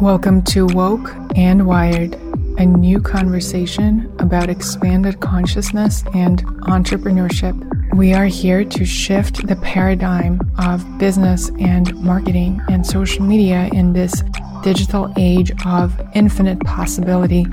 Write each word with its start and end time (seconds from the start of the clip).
Welcome 0.00 0.42
to 0.42 0.66
Woke 0.66 1.10
and 1.36 1.66
Wired, 1.66 2.16
a 2.58 2.66
new 2.66 3.00
conversation 3.00 4.14
about 4.18 4.50
expanded 4.50 5.20
consciousness 5.20 6.04
and 6.12 6.44
entrepreneurship. 6.64 7.56
We 7.94 8.12
are 8.12 8.26
here 8.26 8.62
to 8.62 8.84
shift 8.84 9.46
the 9.46 9.56
paradigm 9.56 10.38
of 10.58 10.98
business 10.98 11.48
and 11.58 11.94
marketing 11.94 12.60
and 12.68 12.86
social 12.86 13.24
media 13.24 13.70
in 13.72 13.94
this 13.94 14.22
digital 14.62 15.10
age 15.16 15.50
of 15.64 15.98
infinite 16.14 16.60
possibility 16.60 17.46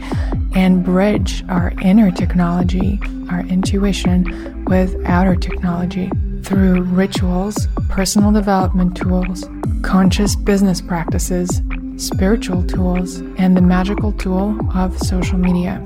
and 0.54 0.84
bridge 0.84 1.46
our 1.48 1.72
inner 1.82 2.12
technology, 2.12 3.00
our 3.30 3.46
intuition, 3.48 4.66
with 4.66 5.02
outer 5.06 5.38
technology 5.38 6.12
through 6.44 6.82
rituals, 6.82 7.70
personal 7.88 8.34
development 8.34 8.98
tools, 8.98 9.48
conscious 9.82 10.36
business 10.36 10.82
practices, 10.82 11.62
spiritual 12.04 12.62
tools, 12.68 13.20
and 13.38 13.56
the 13.56 13.62
magical 13.62 14.12
tool 14.12 14.60
of 14.76 14.98
social 15.00 15.38
media. 15.38 15.82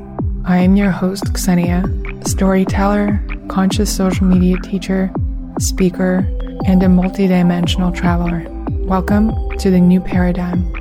I 0.46 0.58
am 0.58 0.76
your 0.76 0.90
host, 0.90 1.38
Xenia, 1.38 1.84
storyteller, 2.26 3.24
conscious 3.50 3.96
social 3.96 4.26
media 4.26 4.58
teacher, 4.64 5.12
speaker, 5.60 6.28
and 6.66 6.82
a 6.82 6.88
multidimensional 6.88 7.96
traveler. 7.96 8.48
Welcome 8.88 9.32
to 9.60 9.70
the 9.70 9.80
new 9.80 10.02
paradigm. 10.02 10.74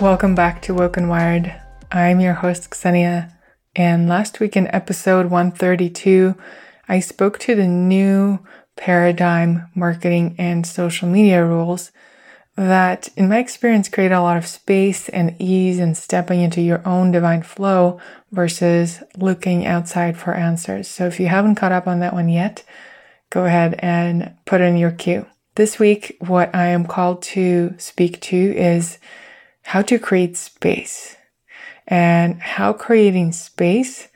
Welcome 0.00 0.34
back 0.34 0.60
to 0.62 0.74
Woke 0.74 0.96
and 0.96 1.08
Wired. 1.08 1.54
I'm 1.92 2.18
your 2.18 2.34
host, 2.34 2.74
Xenia, 2.74 3.32
and 3.76 4.08
last 4.08 4.40
week 4.40 4.56
in 4.56 4.66
episode 4.74 5.26
132, 5.30 6.34
I 6.88 6.98
spoke 6.98 7.38
to 7.38 7.54
the 7.54 7.68
new 7.68 8.40
paradigm 8.76 9.68
marketing 9.74 10.34
and 10.38 10.66
social 10.66 11.08
media 11.08 11.44
rules 11.44 11.92
that, 12.56 13.08
in 13.16 13.28
my 13.28 13.38
experience, 13.38 13.88
create 13.88 14.12
a 14.12 14.20
lot 14.20 14.36
of 14.36 14.46
space 14.46 15.08
and 15.08 15.34
ease 15.38 15.78
in 15.78 15.94
stepping 15.94 16.40
into 16.40 16.60
your 16.60 16.86
own 16.86 17.10
divine 17.10 17.42
flow 17.42 17.98
versus 18.30 19.02
looking 19.16 19.66
outside 19.66 20.16
for 20.16 20.34
answers. 20.34 20.86
So 20.88 21.06
if 21.06 21.18
you 21.18 21.28
haven't 21.28 21.54
caught 21.54 21.72
up 21.72 21.86
on 21.86 22.00
that 22.00 22.12
one 22.12 22.28
yet, 22.28 22.62
go 23.30 23.46
ahead 23.46 23.76
and 23.78 24.34
put 24.44 24.60
in 24.60 24.76
your 24.76 24.90
queue. 24.90 25.26
This 25.54 25.78
week, 25.78 26.16
what 26.20 26.54
I 26.54 26.68
am 26.68 26.86
called 26.86 27.22
to 27.22 27.74
speak 27.78 28.20
to 28.22 28.36
is 28.36 28.98
how 29.64 29.82
to 29.82 29.98
create 29.98 30.36
space 30.36 31.16
and 31.86 32.40
how 32.40 32.72
creating 32.72 33.32
space 33.32 34.08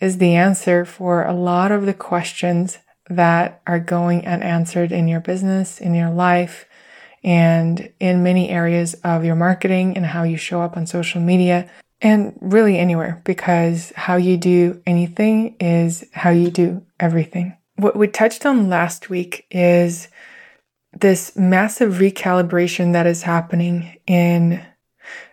is 0.00 0.18
the 0.18 0.34
answer 0.34 0.84
for 0.84 1.24
a 1.24 1.34
lot 1.34 1.72
of 1.72 1.86
the 1.86 1.94
questions 1.94 2.78
that 3.10 3.60
are 3.66 3.80
going 3.80 4.26
unanswered 4.26 4.92
in 4.92 5.08
your 5.08 5.20
business, 5.20 5.80
in 5.80 5.94
your 5.94 6.10
life, 6.10 6.66
and 7.22 7.92
in 8.00 8.22
many 8.22 8.48
areas 8.48 8.94
of 9.04 9.24
your 9.24 9.34
marketing 9.34 9.96
and 9.96 10.06
how 10.06 10.22
you 10.22 10.36
show 10.36 10.62
up 10.62 10.76
on 10.76 10.86
social 10.86 11.20
media 11.20 11.68
and 12.00 12.36
really 12.40 12.78
anywhere 12.78 13.20
because 13.24 13.92
how 13.94 14.16
you 14.16 14.36
do 14.36 14.80
anything 14.86 15.54
is 15.60 16.04
how 16.12 16.30
you 16.30 16.50
do 16.50 16.82
everything. 16.98 17.56
What 17.76 17.96
we 17.96 18.08
touched 18.08 18.46
on 18.46 18.70
last 18.70 19.10
week 19.10 19.46
is 19.50 20.08
this 20.98 21.36
massive 21.36 21.94
recalibration 21.94 22.92
that 22.94 23.06
is 23.06 23.22
happening 23.22 23.98
in 24.06 24.64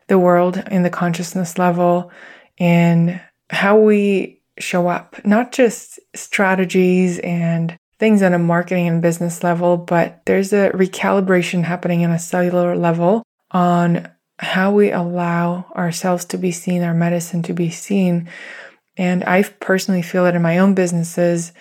the 0.08 0.20
world 0.20 0.64
in 0.72 0.84
the 0.84 0.90
consciousness 0.90 1.58
level 1.58 2.12
and 2.58 3.20
how 3.50 3.78
we 3.78 4.37
show 4.60 4.88
up, 4.88 5.24
not 5.26 5.52
just 5.52 6.00
strategies 6.16 7.20
and 7.20 7.78
things 8.00 8.22
on 8.22 8.34
a 8.34 8.40
marketing 8.40 8.88
and 8.88 9.02
business 9.02 9.44
level, 9.44 9.78
but 9.78 10.22
there's 10.26 10.54
a 10.54 10.70
recalibration 10.72 11.64
happening 11.64 12.04
on 12.04 12.12
a 12.12 12.20
cellular 12.20 12.76
level 12.76 13.24
on 13.52 14.08
how 14.40 14.72
we 14.72 14.92
allow 14.92 15.66
ourselves 15.76 16.26
to 16.26 16.38
be 16.38 16.52
seen, 16.52 16.84
our 16.84 16.94
medicine 16.94 17.42
to 17.44 17.54
be 17.54 17.70
seen. 17.70 18.30
And 18.96 19.24
I 19.24 19.44
personally 19.44 20.02
feel 20.02 20.26
it 20.26 20.36
in 20.36 20.42
my 20.42 20.60
own 20.60 20.76
businesses. 20.76 21.54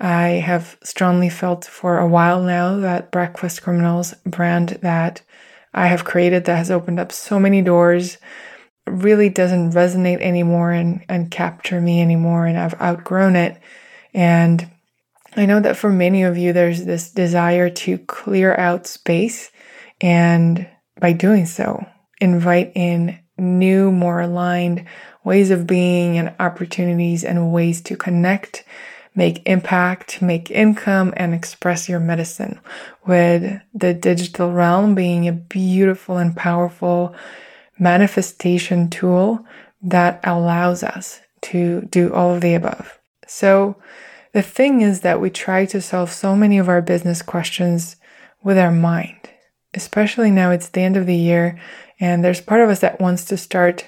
I 0.00 0.28
have 0.28 0.78
strongly 0.82 1.28
felt 1.28 1.64
for 1.64 1.98
a 1.98 2.08
while 2.08 2.42
now 2.42 2.76
that 2.78 3.10
Breakfast 3.10 3.62
Criminals 3.62 4.14
brand 4.24 4.78
that 4.82 5.22
I 5.74 5.86
have 5.86 6.04
created 6.04 6.44
that 6.44 6.56
has 6.56 6.70
opened 6.70 7.00
up 7.00 7.12
so 7.12 7.38
many 7.38 7.62
doors 7.62 8.18
really 8.86 9.28
doesn't 9.28 9.72
resonate 9.72 10.20
anymore 10.20 10.72
and, 10.72 11.04
and 11.08 11.30
capture 11.30 11.80
me 11.80 12.00
anymore. 12.00 12.46
And 12.46 12.58
I've 12.58 12.80
outgrown 12.80 13.36
it. 13.36 13.60
And 14.14 14.70
I 15.36 15.46
know 15.46 15.60
that 15.60 15.76
for 15.76 15.90
many 15.90 16.24
of 16.24 16.36
you, 16.36 16.52
there's 16.52 16.84
this 16.84 17.10
desire 17.10 17.70
to 17.70 17.98
clear 17.98 18.54
out 18.54 18.86
space. 18.86 19.50
And 20.00 20.68
by 21.00 21.12
doing 21.12 21.46
so, 21.46 21.86
invite 22.20 22.72
in 22.74 23.18
new, 23.38 23.90
more 23.90 24.20
aligned 24.20 24.86
ways 25.24 25.50
of 25.50 25.66
being 25.66 26.18
and 26.18 26.34
opportunities 26.40 27.24
and 27.24 27.52
ways 27.52 27.80
to 27.82 27.96
connect 27.96 28.64
make 29.14 29.42
impact, 29.46 30.22
make 30.22 30.50
income, 30.50 31.12
and 31.16 31.34
express 31.34 31.88
your 31.88 32.00
medicine. 32.00 32.60
With 33.06 33.60
the 33.74 33.94
digital 33.94 34.52
realm 34.52 34.94
being 34.94 35.28
a 35.28 35.32
beautiful 35.32 36.18
and 36.18 36.36
powerful 36.36 37.14
manifestation 37.78 38.88
tool 38.88 39.44
that 39.82 40.20
allows 40.24 40.82
us 40.82 41.20
to 41.42 41.82
do 41.82 42.12
all 42.12 42.34
of 42.34 42.40
the 42.40 42.54
above. 42.54 42.98
So, 43.26 43.76
the 44.32 44.42
thing 44.42 44.80
is 44.80 45.00
that 45.00 45.20
we 45.20 45.28
try 45.28 45.66
to 45.66 45.80
solve 45.80 46.10
so 46.10 46.34
many 46.34 46.58
of 46.58 46.68
our 46.68 46.80
business 46.80 47.20
questions 47.20 47.96
with 48.42 48.56
our 48.56 48.70
mind, 48.70 49.30
especially 49.74 50.30
now 50.30 50.50
it's 50.50 50.68
the 50.68 50.80
end 50.80 50.96
of 50.96 51.06
the 51.06 51.16
year, 51.16 51.60
and 52.00 52.24
there's 52.24 52.40
part 52.40 52.62
of 52.62 52.70
us 52.70 52.80
that 52.80 53.00
wants 53.00 53.24
to 53.26 53.36
start 53.36 53.86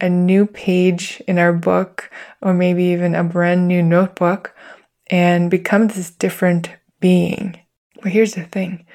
a 0.00 0.08
new 0.08 0.46
page 0.46 1.22
in 1.26 1.38
our 1.38 1.52
book 1.52 2.10
or 2.40 2.54
maybe 2.54 2.84
even 2.84 3.14
a 3.14 3.24
brand 3.24 3.66
new 3.66 3.82
notebook 3.82 4.54
and 5.08 5.50
become 5.50 5.88
this 5.88 6.10
different 6.10 6.70
being. 7.00 7.58
But 8.02 8.12
here's 8.12 8.34
the 8.34 8.44
thing 8.44 8.86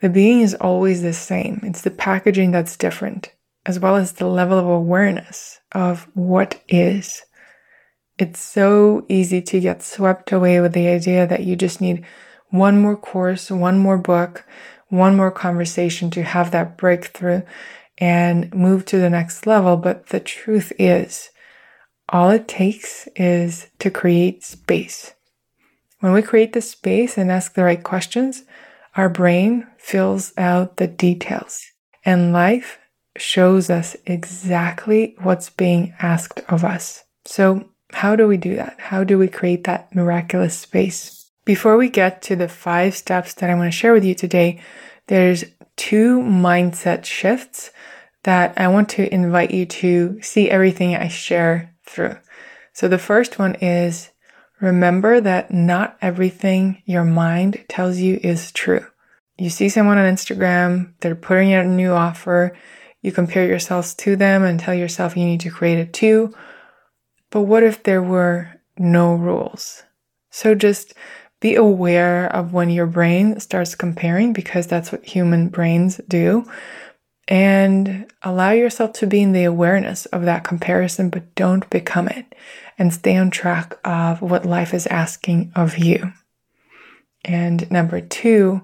the 0.00 0.08
being 0.08 0.42
is 0.42 0.54
always 0.54 1.02
the 1.02 1.14
same, 1.14 1.60
it's 1.62 1.82
the 1.82 1.90
packaging 1.90 2.50
that's 2.50 2.76
different, 2.76 3.32
as 3.66 3.78
well 3.78 3.96
as 3.96 4.12
the 4.12 4.26
level 4.26 4.58
of 4.58 4.66
awareness 4.66 5.60
of 5.72 6.08
what 6.14 6.62
is. 6.68 7.22
It's 8.18 8.40
so 8.40 9.04
easy 9.08 9.42
to 9.42 9.60
get 9.60 9.82
swept 9.82 10.30
away 10.30 10.60
with 10.60 10.72
the 10.72 10.88
idea 10.88 11.26
that 11.26 11.44
you 11.44 11.56
just 11.56 11.80
need 11.80 12.04
one 12.50 12.80
more 12.80 12.96
course, 12.96 13.50
one 13.50 13.78
more 13.78 13.98
book, 13.98 14.44
one 14.88 15.16
more 15.16 15.32
conversation 15.32 16.10
to 16.10 16.22
have 16.22 16.52
that 16.52 16.76
breakthrough 16.76 17.42
and 17.98 18.52
move 18.54 18.84
to 18.86 18.98
the 18.98 19.10
next 19.10 19.46
level. 19.46 19.76
But 19.76 20.08
the 20.08 20.20
truth 20.20 20.72
is, 20.78 21.30
all 22.08 22.30
it 22.30 22.46
takes 22.46 23.08
is 23.16 23.68
to 23.80 23.90
create 23.90 24.44
space. 24.44 25.14
When 26.00 26.12
we 26.12 26.22
create 26.22 26.52
the 26.52 26.60
space 26.60 27.16
and 27.16 27.30
ask 27.30 27.54
the 27.54 27.64
right 27.64 27.82
questions, 27.82 28.44
our 28.94 29.08
brain 29.08 29.66
fills 29.78 30.32
out 30.36 30.76
the 30.76 30.86
details 30.86 31.64
and 32.04 32.32
life 32.32 32.78
shows 33.16 33.70
us 33.70 33.96
exactly 34.06 35.16
what's 35.22 35.50
being 35.50 35.94
asked 36.00 36.40
of 36.48 36.64
us. 36.64 37.04
So, 37.24 37.70
how 37.92 38.16
do 38.16 38.26
we 38.26 38.36
do 38.36 38.56
that? 38.56 38.76
How 38.78 39.04
do 39.04 39.18
we 39.18 39.28
create 39.28 39.64
that 39.64 39.94
miraculous 39.94 40.58
space? 40.58 41.30
Before 41.44 41.76
we 41.76 41.88
get 41.88 42.22
to 42.22 42.36
the 42.36 42.48
five 42.48 42.96
steps 42.96 43.34
that 43.34 43.50
I 43.50 43.54
want 43.54 43.72
to 43.72 43.78
share 43.78 43.92
with 43.92 44.04
you 44.04 44.14
today, 44.14 44.60
there's 45.06 45.44
two 45.76 46.20
mindset 46.20 47.04
shifts 47.04 47.70
that 48.24 48.58
I 48.58 48.68
want 48.68 48.88
to 48.90 49.12
invite 49.12 49.50
you 49.50 49.66
to 49.66 50.20
see 50.22 50.50
everything 50.50 50.96
I 50.96 51.08
share 51.08 51.74
through. 51.84 52.16
So 52.72 52.88
the 52.88 52.98
first 52.98 53.38
one 53.38 53.54
is 53.56 54.10
remember 54.60 55.20
that 55.20 55.52
not 55.52 55.96
everything 56.00 56.82
your 56.86 57.04
mind 57.04 57.64
tells 57.68 57.98
you 57.98 58.18
is 58.22 58.50
true. 58.50 58.84
You 59.36 59.50
see 59.50 59.68
someone 59.68 59.98
on 59.98 60.12
Instagram, 60.12 60.94
they're 61.00 61.14
putting 61.14 61.52
out 61.52 61.66
a 61.66 61.68
new 61.68 61.92
offer, 61.92 62.56
you 63.04 63.12
compare 63.12 63.46
yourselves 63.46 63.94
to 63.94 64.16
them 64.16 64.42
and 64.42 64.58
tell 64.58 64.74
yourself 64.74 65.14
you 65.14 65.26
need 65.26 65.40
to 65.40 65.50
create 65.50 65.78
it 65.78 65.92
too. 65.92 66.34
But 67.30 67.42
what 67.42 67.62
if 67.62 67.82
there 67.82 68.02
were 68.02 68.48
no 68.78 69.14
rules? 69.14 69.82
So 70.30 70.54
just 70.54 70.94
be 71.38 71.54
aware 71.54 72.34
of 72.34 72.54
when 72.54 72.70
your 72.70 72.86
brain 72.86 73.38
starts 73.40 73.74
comparing 73.74 74.32
because 74.32 74.66
that's 74.66 74.90
what 74.90 75.04
human 75.04 75.50
brains 75.50 76.00
do 76.08 76.50
and 77.28 78.10
allow 78.22 78.52
yourself 78.52 78.94
to 78.94 79.06
be 79.06 79.20
in 79.20 79.32
the 79.32 79.44
awareness 79.44 80.06
of 80.06 80.22
that 80.22 80.44
comparison, 80.44 81.10
but 81.10 81.34
don't 81.34 81.68
become 81.68 82.08
it 82.08 82.34
and 82.78 82.90
stay 82.92 83.16
on 83.16 83.30
track 83.30 83.78
of 83.84 84.22
what 84.22 84.46
life 84.46 84.72
is 84.72 84.86
asking 84.86 85.52
of 85.54 85.76
you. 85.76 86.10
And 87.22 87.70
number 87.70 88.00
two, 88.00 88.62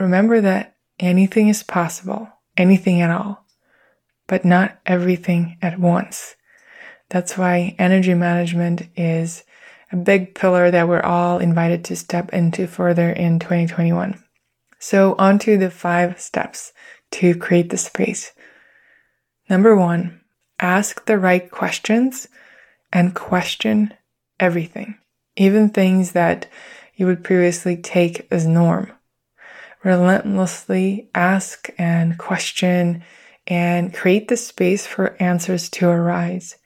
remember 0.00 0.40
that 0.40 0.76
anything 0.98 1.48
is 1.48 1.62
possible, 1.62 2.26
anything 2.56 3.02
at 3.02 3.10
all, 3.10 3.41
but 4.26 4.44
not 4.44 4.78
everything 4.86 5.58
at 5.62 5.78
once. 5.78 6.36
That's 7.08 7.36
why 7.36 7.74
energy 7.78 8.14
management 8.14 8.88
is 8.96 9.44
a 9.92 9.96
big 9.96 10.34
pillar 10.34 10.70
that 10.70 10.88
we're 10.88 11.02
all 11.02 11.38
invited 11.38 11.84
to 11.84 11.96
step 11.96 12.32
into 12.32 12.66
further 12.66 13.10
in 13.10 13.38
2021. 13.38 14.22
So, 14.78 15.14
on 15.18 15.38
to 15.40 15.58
the 15.58 15.70
five 15.70 16.20
steps 16.20 16.72
to 17.12 17.36
create 17.36 17.70
the 17.70 17.76
space. 17.76 18.32
Number 19.48 19.76
one, 19.76 20.22
ask 20.58 21.04
the 21.04 21.18
right 21.18 21.50
questions 21.50 22.26
and 22.92 23.14
question 23.14 23.92
everything, 24.40 24.98
even 25.36 25.68
things 25.68 26.12
that 26.12 26.46
you 26.96 27.06
would 27.06 27.22
previously 27.22 27.76
take 27.76 28.26
as 28.30 28.46
norm. 28.46 28.90
Relentlessly 29.84 31.10
ask 31.14 31.68
and 31.78 32.16
question 32.16 33.02
and 33.46 33.92
create 33.92 34.28
the 34.28 34.36
space 34.36 34.86
for 34.86 35.16
answers 35.20 35.68
to 35.70 35.88
arise. 35.88 36.56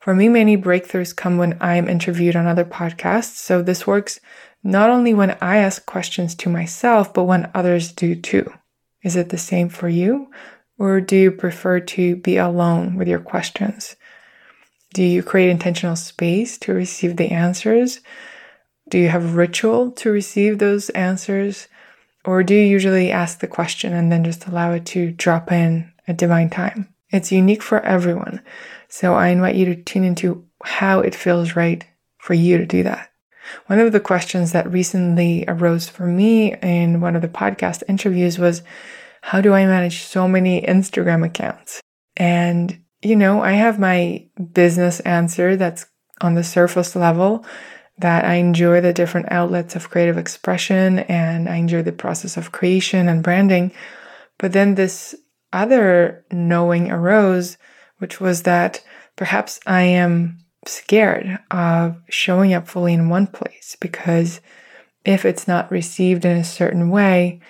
For 0.00 0.14
me, 0.14 0.28
many 0.28 0.56
breakthroughs 0.56 1.14
come 1.14 1.38
when 1.38 1.58
I'm 1.60 1.88
interviewed 1.88 2.36
on 2.36 2.46
other 2.46 2.64
podcasts. 2.64 3.36
So 3.36 3.62
this 3.62 3.86
works 3.86 4.20
not 4.62 4.90
only 4.90 5.14
when 5.14 5.36
I 5.40 5.58
ask 5.58 5.84
questions 5.86 6.34
to 6.36 6.48
myself, 6.48 7.12
but 7.12 7.24
when 7.24 7.50
others 7.54 7.92
do 7.92 8.14
too. 8.14 8.52
Is 9.02 9.16
it 9.16 9.28
the 9.28 9.38
same 9.38 9.68
for 9.68 9.88
you? 9.88 10.30
Or 10.78 11.00
do 11.00 11.16
you 11.16 11.30
prefer 11.30 11.80
to 11.80 12.16
be 12.16 12.36
alone 12.36 12.96
with 12.96 13.08
your 13.08 13.18
questions? 13.18 13.96
Do 14.94 15.02
you 15.02 15.22
create 15.22 15.50
intentional 15.50 15.96
space 15.96 16.56
to 16.58 16.72
receive 16.72 17.16
the 17.16 17.30
answers? 17.30 18.00
Do 18.88 18.98
you 18.98 19.08
have 19.08 19.36
ritual 19.36 19.90
to 19.92 20.10
receive 20.10 20.58
those 20.58 20.88
answers? 20.90 21.68
Or 22.24 22.42
do 22.42 22.54
you 22.54 22.62
usually 22.62 23.10
ask 23.10 23.40
the 23.40 23.46
question 23.46 23.92
and 23.92 24.10
then 24.10 24.24
just 24.24 24.46
allow 24.46 24.72
it 24.72 24.86
to 24.86 25.10
drop 25.12 25.52
in 25.52 25.92
at 26.08 26.16
divine 26.16 26.50
time? 26.50 26.92
It's 27.10 27.32
unique 27.32 27.62
for 27.62 27.80
everyone. 27.80 28.42
So 28.88 29.14
I 29.14 29.28
invite 29.28 29.54
you 29.54 29.66
to 29.66 29.76
tune 29.76 30.04
into 30.04 30.44
how 30.64 31.00
it 31.00 31.14
feels 31.14 31.56
right 31.56 31.84
for 32.18 32.34
you 32.34 32.58
to 32.58 32.66
do 32.66 32.82
that. 32.82 33.10
One 33.66 33.78
of 33.78 33.92
the 33.92 34.00
questions 34.00 34.52
that 34.52 34.70
recently 34.70 35.44
arose 35.48 35.88
for 35.88 36.06
me 36.06 36.54
in 36.56 37.00
one 37.00 37.16
of 37.16 37.22
the 37.22 37.28
podcast 37.28 37.82
interviews 37.88 38.38
was 38.38 38.62
how 39.22 39.40
do 39.40 39.54
I 39.54 39.64
manage 39.64 40.02
so 40.02 40.28
many 40.28 40.62
Instagram 40.62 41.24
accounts? 41.24 41.80
And, 42.16 42.82
you 43.02 43.16
know, 43.16 43.42
I 43.42 43.52
have 43.52 43.78
my 43.78 44.26
business 44.52 45.00
answer 45.00 45.56
that's 45.56 45.86
on 46.20 46.34
the 46.34 46.44
surface 46.44 46.96
level 46.96 47.44
that 47.98 48.24
I 48.24 48.34
enjoy 48.34 48.80
the 48.80 48.92
different 48.92 49.30
outlets 49.30 49.74
of 49.74 49.90
creative 49.90 50.18
expression 50.18 51.00
and 51.00 51.48
I 51.48 51.56
enjoy 51.56 51.82
the 51.82 51.92
process 51.92 52.36
of 52.36 52.52
creation 52.52 53.08
and 53.08 53.22
branding. 53.22 53.72
But 54.38 54.52
then 54.52 54.76
this 54.76 55.16
other 55.52 56.24
knowing 56.30 56.90
arose, 56.90 57.56
which 57.98 58.20
was 58.20 58.42
that 58.42 58.82
perhaps 59.16 59.60
I 59.66 59.82
am 59.82 60.38
scared 60.66 61.38
of 61.50 61.96
showing 62.08 62.52
up 62.54 62.68
fully 62.68 62.92
in 62.92 63.08
one 63.08 63.26
place 63.26 63.76
because 63.80 64.40
if 65.04 65.24
it's 65.24 65.48
not 65.48 65.70
received 65.70 66.24
in 66.24 66.36
a 66.36 66.44
certain 66.44 66.90
way, 66.90 67.40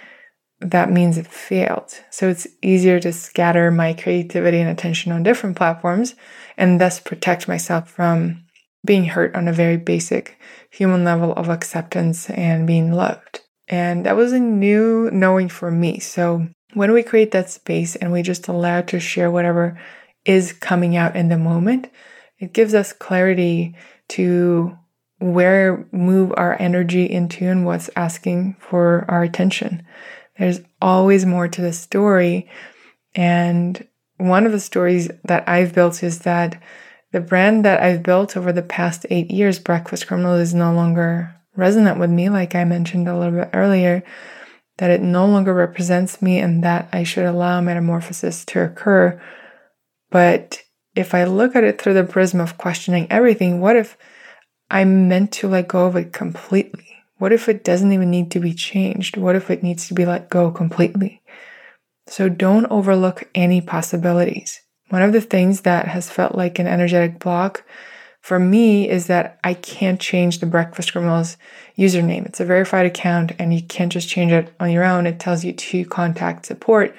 that 0.61 0.91
means 0.91 1.17
it 1.17 1.27
failed. 1.27 1.93
So 2.11 2.29
it's 2.29 2.47
easier 2.62 2.99
to 3.00 3.12
scatter 3.12 3.71
my 3.71 3.95
creativity 3.95 4.59
and 4.59 4.71
attention 4.71 5.12
on 5.12 5.23
different 5.23 5.56
platforms 5.56 6.15
and 6.56 6.81
thus 6.81 7.01
protect 7.01 7.49
myself 7.49 7.91
from 7.91 8.44
being 8.85 9.05
hurt 9.06 9.35
on 9.35 9.49
a 9.49 9.53
very 9.53 9.77
basic 9.77 10.39
human 10.71 11.05
level 11.05 11.33
of 11.35 11.49
acceptance 11.49 12.31
and 12.31 12.67
being 12.67 12.93
loved. 12.93 13.41
And 13.69 14.06
that 14.06 14.17
was 14.17 14.33
a 14.33 14.41
new 14.41 15.11
knowing 15.12 15.49
for 15.49 15.71
me. 15.71 15.99
So 16.01 16.49
when 16.79 16.93
we 16.93 17.03
create 17.03 17.33
that 17.33 17.51
space 17.51 17.97
and 17.97 18.13
we 18.13 18.23
just 18.23 18.47
allow 18.47 18.81
to 18.83 19.01
share 19.01 19.31
whatever 19.31 19.79
is 20.25 20.53
coming 20.53 20.97
out 20.97 21.17
in 21.17 21.29
the 21.29 21.37
moment, 21.37 21.91
it 22.39 22.53
gives 22.53 22.73
us 22.73 22.93
clarity 22.93 23.75
to 24.09 24.79
where 25.19 25.89
move 25.91 26.33
our 26.37 26.57
energy 26.61 27.05
into 27.05 27.45
and 27.47 27.67
what's 27.67 27.91
asking 27.97 28.55
for 28.61 29.05
our 29.09 29.25
attention. 29.25 29.85
There's 30.39 30.61
always 30.81 31.27
more 31.27 31.49
to 31.49 31.61
the 31.61 31.73
story. 31.73 32.49
And 33.13 33.85
one 34.19 34.47
of 34.47 34.53
the 34.53 34.61
stories 34.61 35.11
that 35.25 35.49
I've 35.49 35.75
built 35.75 36.05
is 36.05 36.21
that 36.21 36.63
the 37.11 37.21
brand 37.21 37.65
that 37.65 37.83
I've 37.83 38.05
built 38.05 38.37
over 38.37 38.53
the 38.53 38.63
past 38.63 39.05
eight 39.11 39.33
years, 39.33 39.59
Breakfast 39.59 40.07
Criminal, 40.07 40.35
is 40.35 40.55
no 40.55 40.73
longer 40.73 41.35
resonant 41.57 41.99
with 41.99 42.11
me, 42.11 42.29
like 42.29 42.55
I 42.55 42.63
mentioned 42.63 43.09
a 43.09 43.19
little 43.19 43.41
bit 43.41 43.51
earlier, 43.53 44.05
that 44.79 44.91
it 44.91 45.03
no 45.03 45.27
longer 45.27 45.53
represents 45.53 46.23
me 46.23 46.39
and 46.39 46.65
that 46.65 46.89
I 46.93 47.03
should 47.03 47.25
allow 47.25 47.61
metamorphosis 47.61 48.45
to 48.47 48.63
occur. 48.63 49.21
But 50.11 50.63
if 50.95 51.15
I 51.15 51.25
look 51.25 51.55
at 51.55 51.65
it 51.65 51.81
through 51.81 51.95
the 51.95 52.05
prism 52.05 52.41
of 52.41 52.59
questioning 52.59 53.07
everything, 53.11 53.61
what 53.61 53.77
if 53.77 53.97
I'm 54.71 55.09
meant 55.09 55.33
to 55.33 55.49
let 55.49 55.69
go 55.69 55.87
of 55.87 55.97
it 55.97 56.13
completely? 56.13 56.87
What 57.19 57.33
if 57.33 57.49
it 57.49 57.65
doesn't 57.65 57.93
even 57.93 58.11
need 58.11 58.31
to 58.33 58.41
be 58.41 58.55
changed? 58.55 59.17
What 59.17 59.35
if 59.35 59.51
it 59.51 59.63
needs 59.63 59.89
to 59.89 59.95
be 59.95 60.07
let 60.07 60.31
go 60.31 60.51
completely? 60.51 61.23
So 62.07 62.29
don't 62.29 62.67
overlook 62.67 63.29
any 63.35 63.61
possibilities. 63.61 64.61
One 64.89 65.03
of 65.03 65.13
the 65.13 65.21
things 65.21 65.63
that 65.63 65.89
has 65.89 66.11
felt 66.11 66.35
like 66.35 66.59
an 66.59 66.67
energetic 66.67 67.19
block 67.19 67.65
for 68.20 68.38
me 68.38 68.88
is 68.88 69.06
that 69.06 69.38
I 69.44 69.55
can't 69.55 70.00
change 70.00 70.38
the 70.38 70.47
Breakfast 70.47 70.93
Criminals 70.93 71.37
username. 71.79 72.26
It's 72.26 72.41
a 72.41 72.44
verified 72.44 72.87
account 72.87 73.32
and 73.38 73.55
you 73.55 73.62
can't 73.62 73.93
just 73.93 74.09
change 74.09 74.32
it 74.32 74.53
on 74.61 74.70
your 74.70 74.85
own. 74.85 75.06
It 75.06 75.20
tells 75.20 75.44
you 75.44 75.53
to 75.53 75.85
contact 75.87 76.47
support 76.47 76.94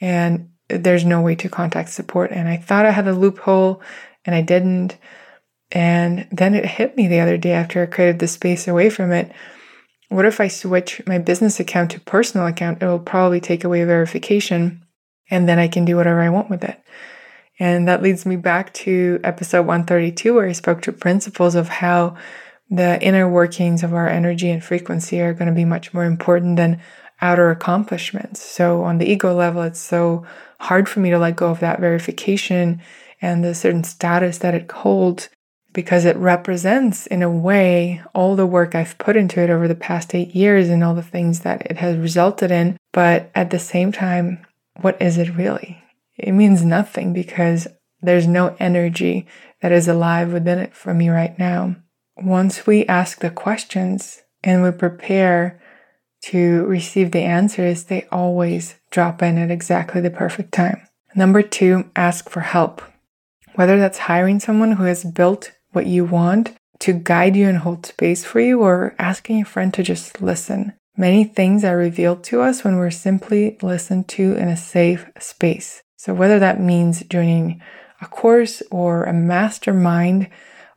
and 0.00 0.50
there's 0.68 1.04
no 1.04 1.20
way 1.20 1.34
to 1.36 1.48
contact 1.48 1.90
support. 1.90 2.30
And 2.32 2.48
I 2.48 2.56
thought 2.56 2.86
I 2.86 2.90
had 2.90 3.08
a 3.08 3.12
loophole 3.12 3.82
and 4.24 4.34
I 4.34 4.42
didn't. 4.42 4.96
And 5.72 6.26
then 6.30 6.54
it 6.54 6.66
hit 6.66 6.96
me 6.96 7.08
the 7.08 7.20
other 7.20 7.36
day 7.36 7.52
after 7.52 7.82
I 7.82 7.86
created 7.86 8.18
the 8.18 8.28
space 8.28 8.68
away 8.68 8.90
from 8.90 9.12
it. 9.12 9.32
What 10.08 10.26
if 10.26 10.40
I 10.40 10.48
switch 10.48 11.02
my 11.06 11.18
business 11.18 11.58
account 11.60 11.90
to 11.92 12.00
personal 12.00 12.46
account? 12.46 12.82
It 12.82 12.86
will 12.86 12.98
probably 12.98 13.40
take 13.40 13.64
away 13.64 13.84
verification 13.84 14.84
and 15.30 15.48
then 15.48 15.58
I 15.58 15.68
can 15.68 15.84
do 15.84 15.96
whatever 15.96 16.20
I 16.20 16.28
want 16.28 16.50
with 16.50 16.64
it. 16.64 16.80
And 17.58 17.86
that 17.86 18.02
leads 18.02 18.26
me 18.26 18.36
back 18.36 18.72
to 18.74 19.20
episode 19.22 19.66
132, 19.66 20.34
where 20.34 20.48
I 20.48 20.52
spoke 20.52 20.82
to 20.82 20.92
principles 20.92 21.54
of 21.54 21.68
how 21.68 22.16
the 22.70 23.00
inner 23.00 23.28
workings 23.28 23.82
of 23.82 23.94
our 23.94 24.08
energy 24.08 24.50
and 24.50 24.62
frequency 24.62 25.20
are 25.20 25.34
going 25.34 25.48
to 25.48 25.54
be 25.54 25.64
much 25.64 25.94
more 25.94 26.04
important 26.04 26.56
than 26.56 26.80
outer 27.20 27.50
accomplishments. 27.50 28.42
So, 28.42 28.82
on 28.82 28.98
the 28.98 29.10
ego 29.10 29.34
level, 29.34 29.62
it's 29.62 29.80
so 29.80 30.26
hard 30.60 30.88
for 30.88 31.00
me 31.00 31.10
to 31.10 31.18
let 31.18 31.36
go 31.36 31.50
of 31.50 31.60
that 31.60 31.78
verification 31.78 32.80
and 33.22 33.44
the 33.44 33.54
certain 33.54 33.84
status 33.84 34.38
that 34.38 34.54
it 34.54 34.70
holds 34.70 35.28
because 35.72 36.04
it 36.04 36.16
represents, 36.16 37.06
in 37.06 37.22
a 37.22 37.30
way, 37.30 38.02
all 38.14 38.36
the 38.36 38.46
work 38.46 38.74
I've 38.74 38.96
put 38.98 39.16
into 39.16 39.40
it 39.40 39.50
over 39.50 39.68
the 39.68 39.74
past 39.74 40.14
eight 40.14 40.34
years 40.34 40.68
and 40.68 40.82
all 40.82 40.94
the 40.94 41.02
things 41.02 41.40
that 41.40 41.66
it 41.70 41.78
has 41.78 41.96
resulted 41.96 42.50
in. 42.50 42.76
But 42.92 43.30
at 43.34 43.50
the 43.50 43.58
same 43.58 43.92
time, 43.92 44.46
what 44.80 45.00
is 45.02 45.18
it 45.18 45.34
really? 45.34 45.83
It 46.16 46.32
means 46.32 46.64
nothing 46.64 47.12
because 47.12 47.66
there's 48.00 48.26
no 48.26 48.56
energy 48.58 49.26
that 49.62 49.72
is 49.72 49.88
alive 49.88 50.32
within 50.32 50.58
it 50.58 50.74
for 50.74 50.94
me 50.94 51.08
right 51.08 51.38
now. 51.38 51.76
Once 52.16 52.66
we 52.66 52.86
ask 52.86 53.20
the 53.20 53.30
questions 53.30 54.22
and 54.42 54.62
we 54.62 54.70
prepare 54.70 55.60
to 56.22 56.64
receive 56.66 57.10
the 57.10 57.22
answers, 57.22 57.84
they 57.84 58.06
always 58.12 58.76
drop 58.90 59.22
in 59.22 59.38
at 59.38 59.50
exactly 59.50 60.00
the 60.00 60.10
perfect 60.10 60.52
time. 60.52 60.86
Number 61.14 61.42
two, 61.42 61.90
ask 61.96 62.28
for 62.28 62.40
help. 62.40 62.82
Whether 63.54 63.78
that's 63.78 63.98
hiring 63.98 64.40
someone 64.40 64.72
who 64.72 64.84
has 64.84 65.04
built 65.04 65.52
what 65.72 65.86
you 65.86 66.04
want 66.04 66.54
to 66.80 66.92
guide 66.92 67.36
you 67.36 67.48
and 67.48 67.58
hold 67.58 67.86
space 67.86 68.24
for 68.24 68.40
you, 68.40 68.60
or 68.60 68.94
asking 68.98 69.40
a 69.40 69.44
friend 69.44 69.72
to 69.74 69.82
just 69.82 70.20
listen. 70.20 70.72
Many 70.96 71.24
things 71.24 71.64
are 71.64 71.76
revealed 71.76 72.24
to 72.24 72.40
us 72.40 72.64
when 72.64 72.76
we're 72.76 72.90
simply 72.90 73.56
listened 73.62 74.08
to 74.08 74.34
in 74.34 74.48
a 74.48 74.56
safe 74.56 75.06
space. 75.18 75.82
So, 76.04 76.12
whether 76.12 76.38
that 76.38 76.60
means 76.60 77.02
joining 77.04 77.62
a 78.02 78.04
course 78.04 78.62
or 78.70 79.04
a 79.04 79.12
mastermind 79.14 80.28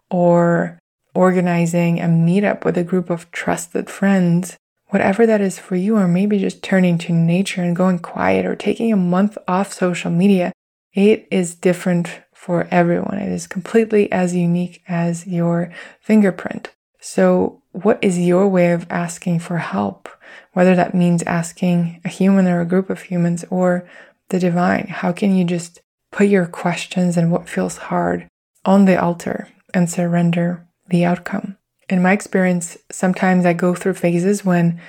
or 0.10 0.80
organizing 1.14 2.00
a 2.00 2.06
meetup 2.06 2.64
with 2.64 2.78
a 2.78 2.86
group 2.86 3.10
of 3.10 3.30
trusted 3.32 3.90
friends, 3.90 4.56
whatever 4.86 5.26
that 5.26 5.42
is 5.42 5.60
for 5.60 5.76
you, 5.76 5.98
or 5.98 6.08
maybe 6.08 6.40
just 6.40 6.64
turning 6.64 6.98
to 7.00 7.12
nature 7.12 7.62
and 7.62 7.76
going 7.76 8.00
quiet 8.00 8.46
or 8.46 8.56
taking 8.56 8.94
a 8.94 8.96
month 8.96 9.38
off 9.50 9.74
social 9.74 10.12
media, 10.12 10.54
it 10.94 11.28
is 11.30 11.56
different 11.56 12.22
for 12.34 12.66
everyone. 12.72 13.18
It 13.18 13.30
is 13.30 13.48
completely 13.48 14.10
as 14.10 14.34
unique 14.34 14.82
as 14.88 15.28
your 15.28 15.74
fingerprint. 16.00 16.74
So, 17.02 17.62
what 17.74 18.00
is 18.02 18.18
your 18.18 18.48
way 18.48 18.72
of 18.72 18.88
asking 18.90 19.40
for 19.40 19.58
help? 19.58 20.08
Whether 20.54 20.76
that 20.76 20.96
means 20.96 21.22
asking 21.24 22.02
a 22.06 22.10
human 22.10 22.48
or 22.48 22.62
a 22.62 22.66
group 22.66 22.90
of 22.90 23.02
humans 23.02 23.44
or 23.50 23.88
the 24.30 24.40
divine, 24.40 24.88
how 24.88 25.12
can 25.12 25.36
you 25.36 25.44
just 25.44 25.82
put 26.12 26.28
your 26.28 26.46
questions 26.46 27.18
and 27.18 27.32
what 27.32 27.50
feels 27.50 27.78
hard 27.78 28.28
on 28.66 28.86
the 28.86 29.02
altar 29.02 29.48
and 29.74 29.90
surrender 29.90 30.68
the 30.88 31.06
outcome? 31.06 31.58
In 31.90 32.02
my 32.02 32.12
experience, 32.12 32.78
sometimes 32.92 33.46
I 33.46 33.54
go 33.54 33.74
through 33.74 33.94
phases 33.94 34.44
when 34.44 34.82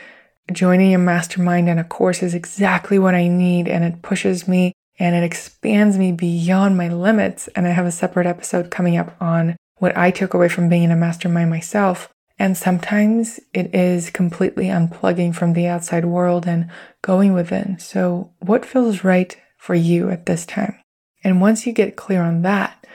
joining 0.52 0.94
a 0.94 0.98
mastermind 0.98 1.68
and 1.68 1.78
a 1.78 1.84
course 1.84 2.22
is 2.22 2.34
exactly 2.34 2.98
what 2.98 3.14
I 3.14 3.28
need 3.28 3.68
and 3.68 3.84
it 3.84 4.02
pushes 4.02 4.48
me 4.48 4.72
and 4.98 5.14
it 5.14 5.22
expands 5.22 5.96
me 5.96 6.10
beyond 6.10 6.76
my 6.76 6.88
limits. 6.88 7.48
And 7.48 7.66
I 7.66 7.70
have 7.70 7.86
a 7.86 7.92
separate 7.92 8.26
episode 8.26 8.70
coming 8.70 8.96
up 8.96 9.16
on 9.20 9.56
what 9.76 9.96
I 9.96 10.10
took 10.10 10.34
away 10.34 10.48
from 10.48 10.68
being 10.68 10.82
in 10.82 10.90
a 10.90 10.96
mastermind 10.96 11.50
myself. 11.50 12.08
And 12.38 12.56
sometimes 12.56 13.40
it 13.52 13.74
is 13.74 14.10
completely 14.10 14.66
unplugging 14.66 15.34
from 15.34 15.54
the 15.54 15.66
outside 15.66 16.04
world 16.04 16.46
and 16.46 16.70
going 17.02 17.32
within. 17.32 17.78
So, 17.78 18.32
what 18.38 18.64
feels 18.64 19.02
right 19.02 19.36
for 19.56 19.74
you 19.74 20.10
at 20.10 20.26
this 20.26 20.46
time? 20.46 20.76
And 21.24 21.40
once 21.40 21.66
you 21.66 21.72
get 21.72 21.96
clear 21.96 22.22
on 22.22 22.42
that, 22.42 22.86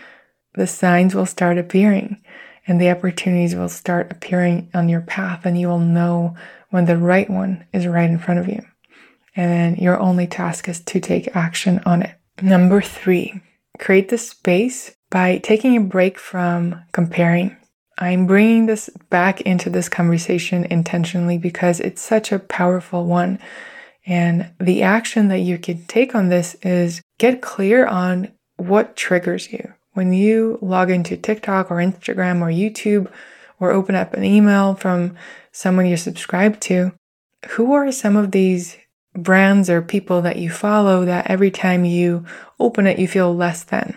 the 0.55 0.67
signs 0.67 1.13
will 1.13 1.25
start 1.25 1.57
appearing 1.57 2.23
and 2.67 2.79
the 2.79 2.89
opportunities 2.89 3.55
will 3.55 3.69
start 3.69 4.11
appearing 4.11 4.69
on 4.73 4.87
your 4.89 5.01
path, 5.01 5.45
and 5.45 5.59
you 5.59 5.67
will 5.67 5.79
know 5.79 6.35
when 6.69 6.85
the 6.85 6.97
right 6.97 7.29
one 7.29 7.65
is 7.73 7.87
right 7.87 8.09
in 8.09 8.17
front 8.17 8.39
of 8.39 8.47
you. 8.47 8.61
And 9.35 9.77
your 9.77 9.99
only 9.99 10.27
task 10.27 10.69
is 10.69 10.79
to 10.81 10.99
take 10.99 11.35
action 11.35 11.81
on 11.85 12.03
it. 12.03 12.15
Number 12.41 12.81
three, 12.81 13.41
create 13.79 14.09
the 14.09 14.17
space 14.17 14.95
by 15.09 15.39
taking 15.39 15.75
a 15.75 15.81
break 15.81 16.17
from 16.17 16.81
comparing. 16.91 17.57
I'm 17.97 18.25
bringing 18.25 18.65
this 18.65 18.89
back 19.09 19.41
into 19.41 19.69
this 19.69 19.89
conversation 19.89 20.65
intentionally 20.65 21.37
because 21.37 21.79
it's 21.79 22.01
such 22.01 22.31
a 22.31 22.39
powerful 22.39 23.05
one. 23.05 23.39
And 24.05 24.51
the 24.59 24.83
action 24.83 25.27
that 25.29 25.39
you 25.39 25.57
can 25.57 25.85
take 25.85 26.15
on 26.15 26.29
this 26.29 26.55
is 26.61 27.01
get 27.19 27.41
clear 27.41 27.85
on 27.85 28.31
what 28.57 28.95
triggers 28.95 29.51
you. 29.51 29.73
When 29.93 30.11
you 30.11 30.57
log 30.61 30.89
into 30.89 31.15
TikTok 31.15 31.69
or 31.69 31.75
Instagram 31.75 32.41
or 32.41 32.47
YouTube 32.47 33.11
or 33.59 33.71
open 33.71 33.95
up 33.95 34.13
an 34.13 34.23
email 34.23 34.73
from 34.73 35.15
someone 35.51 35.85
you 35.85 35.97
subscribe 35.97 36.59
to, 36.61 36.93
who 37.49 37.73
are 37.73 37.91
some 37.91 38.15
of 38.15 38.31
these 38.31 38.77
brands 39.13 39.69
or 39.69 39.81
people 39.81 40.21
that 40.23 40.37
you 40.37 40.49
follow 40.49 41.05
that 41.05 41.27
every 41.27 41.51
time 41.51 41.85
you 41.85 42.25
open 42.59 42.87
it, 42.87 42.97
you 42.97 43.07
feel 43.07 43.35
less 43.35 43.63
than? 43.63 43.95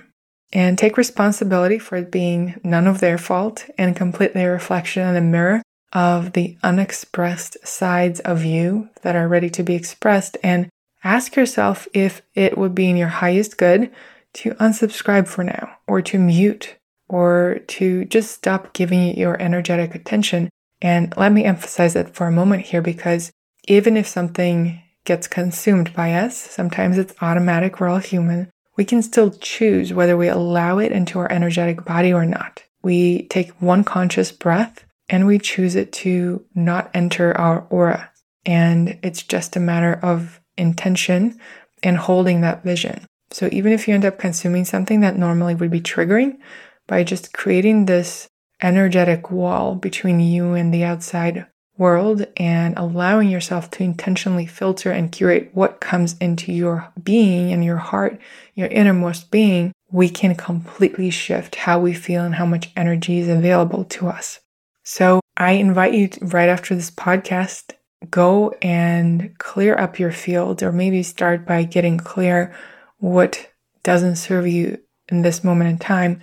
And 0.56 0.78
take 0.78 0.96
responsibility 0.96 1.78
for 1.78 1.96
it 1.96 2.10
being 2.10 2.58
none 2.64 2.86
of 2.86 3.00
their 3.00 3.18
fault 3.18 3.68
and 3.76 3.94
completely 3.94 4.42
reflection 4.46 5.02
and 5.02 5.18
a 5.18 5.20
mirror 5.20 5.60
of 5.92 6.32
the 6.32 6.56
unexpressed 6.62 7.58
sides 7.62 8.20
of 8.20 8.42
you 8.42 8.88
that 9.02 9.14
are 9.14 9.28
ready 9.28 9.50
to 9.50 9.62
be 9.62 9.74
expressed. 9.74 10.38
And 10.42 10.70
ask 11.04 11.36
yourself 11.36 11.86
if 11.92 12.22
it 12.34 12.56
would 12.56 12.74
be 12.74 12.88
in 12.88 12.96
your 12.96 13.08
highest 13.08 13.58
good 13.58 13.92
to 14.32 14.52
unsubscribe 14.52 15.28
for 15.28 15.44
now, 15.44 15.76
or 15.86 16.00
to 16.00 16.18
mute, 16.18 16.76
or 17.06 17.60
to 17.66 18.06
just 18.06 18.30
stop 18.30 18.72
giving 18.72 19.08
it 19.08 19.18
your 19.18 19.38
energetic 19.38 19.94
attention. 19.94 20.48
And 20.80 21.12
let 21.18 21.32
me 21.32 21.44
emphasize 21.44 21.92
that 21.92 22.14
for 22.14 22.28
a 22.28 22.32
moment 22.32 22.62
here 22.62 22.80
because 22.80 23.30
even 23.68 23.94
if 23.94 24.06
something 24.06 24.82
gets 25.04 25.28
consumed 25.28 25.92
by 25.92 26.14
us, 26.14 26.34
sometimes 26.34 26.96
it's 26.96 27.14
automatic, 27.20 27.78
we're 27.78 27.88
all 27.88 27.98
human, 27.98 28.48
we 28.76 28.84
can 28.84 29.02
still 29.02 29.30
choose 29.30 29.92
whether 29.92 30.16
we 30.16 30.28
allow 30.28 30.78
it 30.78 30.92
into 30.92 31.18
our 31.18 31.30
energetic 31.30 31.84
body 31.84 32.12
or 32.12 32.24
not. 32.24 32.62
We 32.82 33.26
take 33.28 33.60
one 33.60 33.84
conscious 33.84 34.32
breath 34.32 34.84
and 35.08 35.26
we 35.26 35.38
choose 35.38 35.74
it 35.74 35.92
to 35.94 36.44
not 36.54 36.90
enter 36.94 37.36
our 37.36 37.66
aura. 37.70 38.10
And 38.44 38.98
it's 39.02 39.22
just 39.22 39.56
a 39.56 39.60
matter 39.60 39.98
of 40.02 40.40
intention 40.56 41.40
and 41.82 41.96
holding 41.96 42.40
that 42.40 42.62
vision. 42.62 43.06
So 43.30 43.48
even 43.50 43.72
if 43.72 43.88
you 43.88 43.94
end 43.94 44.04
up 44.04 44.18
consuming 44.18 44.64
something 44.64 45.00
that 45.00 45.16
normally 45.16 45.54
would 45.54 45.70
be 45.70 45.80
triggering, 45.80 46.38
by 46.86 47.02
just 47.02 47.32
creating 47.32 47.86
this 47.86 48.28
energetic 48.62 49.30
wall 49.30 49.74
between 49.74 50.20
you 50.20 50.54
and 50.54 50.72
the 50.72 50.84
outside 50.84 51.46
world 51.78 52.26
and 52.36 52.76
allowing 52.76 53.28
yourself 53.28 53.70
to 53.70 53.82
intentionally 53.82 54.46
filter 54.46 54.90
and 54.90 55.12
curate 55.12 55.50
what 55.52 55.80
comes 55.80 56.16
into 56.20 56.52
your 56.52 56.92
being 57.02 57.52
and 57.52 57.64
your 57.64 57.76
heart, 57.76 58.18
your 58.54 58.68
innermost 58.68 59.30
being, 59.30 59.72
we 59.90 60.08
can 60.08 60.34
completely 60.34 61.10
shift 61.10 61.54
how 61.54 61.78
we 61.78 61.92
feel 61.92 62.24
and 62.24 62.34
how 62.34 62.46
much 62.46 62.70
energy 62.76 63.18
is 63.18 63.28
available 63.28 63.84
to 63.84 64.08
us. 64.08 64.40
So 64.82 65.20
I 65.36 65.52
invite 65.52 65.94
you 65.94 66.08
to, 66.08 66.26
right 66.26 66.48
after 66.48 66.74
this 66.74 66.90
podcast, 66.90 67.72
go 68.10 68.54
and 68.62 69.36
clear 69.38 69.76
up 69.76 69.98
your 69.98 70.12
field 70.12 70.62
or 70.62 70.72
maybe 70.72 71.02
start 71.02 71.46
by 71.46 71.64
getting 71.64 71.98
clear 71.98 72.54
what 72.98 73.50
doesn't 73.82 74.16
serve 74.16 74.46
you 74.46 74.78
in 75.08 75.22
this 75.22 75.44
moment 75.44 75.70
in 75.70 75.78
time 75.78 76.20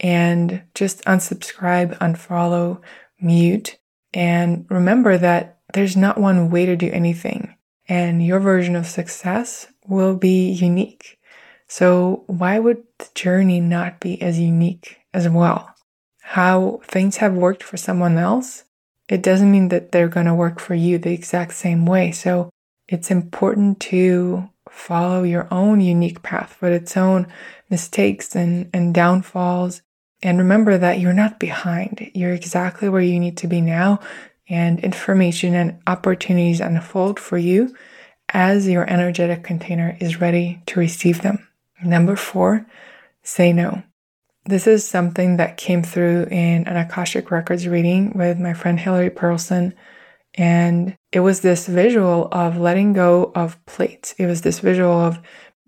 and 0.00 0.62
just 0.74 1.02
unsubscribe, 1.04 1.96
unfollow, 1.98 2.80
mute. 3.20 3.78
And 4.14 4.66
remember 4.70 5.18
that 5.18 5.58
there's 5.72 5.96
not 5.96 6.18
one 6.18 6.50
way 6.50 6.66
to 6.66 6.76
do 6.76 6.90
anything, 6.90 7.54
and 7.88 8.24
your 8.24 8.40
version 8.40 8.76
of 8.76 8.86
success 8.86 9.66
will 9.86 10.16
be 10.16 10.50
unique. 10.50 11.18
So, 11.68 12.24
why 12.26 12.58
would 12.58 12.84
the 12.98 13.08
journey 13.14 13.60
not 13.60 14.00
be 14.00 14.20
as 14.22 14.38
unique 14.38 14.98
as 15.12 15.28
well? 15.28 15.74
How 16.22 16.80
things 16.84 17.18
have 17.18 17.34
worked 17.34 17.62
for 17.62 17.76
someone 17.76 18.16
else, 18.16 18.64
it 19.08 19.22
doesn't 19.22 19.50
mean 19.50 19.68
that 19.68 19.92
they're 19.92 20.08
going 20.08 20.26
to 20.26 20.34
work 20.34 20.60
for 20.60 20.74
you 20.74 20.98
the 20.98 21.12
exact 21.12 21.54
same 21.54 21.86
way. 21.86 22.12
So, 22.12 22.50
it's 22.88 23.10
important 23.10 23.80
to 23.80 24.48
follow 24.70 25.22
your 25.22 25.48
own 25.50 25.80
unique 25.80 26.22
path 26.22 26.56
with 26.60 26.72
its 26.72 26.96
own 26.96 27.26
mistakes 27.70 28.36
and, 28.36 28.70
and 28.72 28.94
downfalls. 28.94 29.82
And 30.22 30.38
remember 30.38 30.78
that 30.78 30.98
you're 30.98 31.12
not 31.12 31.38
behind. 31.38 32.10
You're 32.14 32.32
exactly 32.32 32.88
where 32.88 33.02
you 33.02 33.20
need 33.20 33.36
to 33.38 33.46
be 33.46 33.60
now. 33.60 34.00
And 34.48 34.80
information 34.80 35.54
and 35.54 35.80
opportunities 35.86 36.60
unfold 36.60 37.18
for 37.18 37.36
you 37.36 37.74
as 38.28 38.68
your 38.68 38.88
energetic 38.88 39.44
container 39.44 39.96
is 40.00 40.20
ready 40.20 40.62
to 40.66 40.80
receive 40.80 41.22
them. 41.22 41.46
Number 41.82 42.16
four, 42.16 42.66
say 43.22 43.52
no. 43.52 43.82
This 44.44 44.66
is 44.66 44.86
something 44.86 45.36
that 45.36 45.56
came 45.56 45.82
through 45.82 46.28
in 46.30 46.66
an 46.66 46.76
Akashic 46.76 47.30
Records 47.30 47.66
reading 47.66 48.12
with 48.16 48.38
my 48.38 48.54
friend 48.54 48.78
Hillary 48.78 49.10
Pearlson 49.10 49.74
and 50.36 50.96
it 51.12 51.20
was 51.20 51.40
this 51.40 51.66
visual 51.66 52.28
of 52.30 52.58
letting 52.58 52.92
go 52.92 53.32
of 53.34 53.64
plates. 53.64 54.14
It 54.18 54.26
was 54.26 54.42
this 54.42 54.58
visual 54.58 54.92
of 54.92 55.18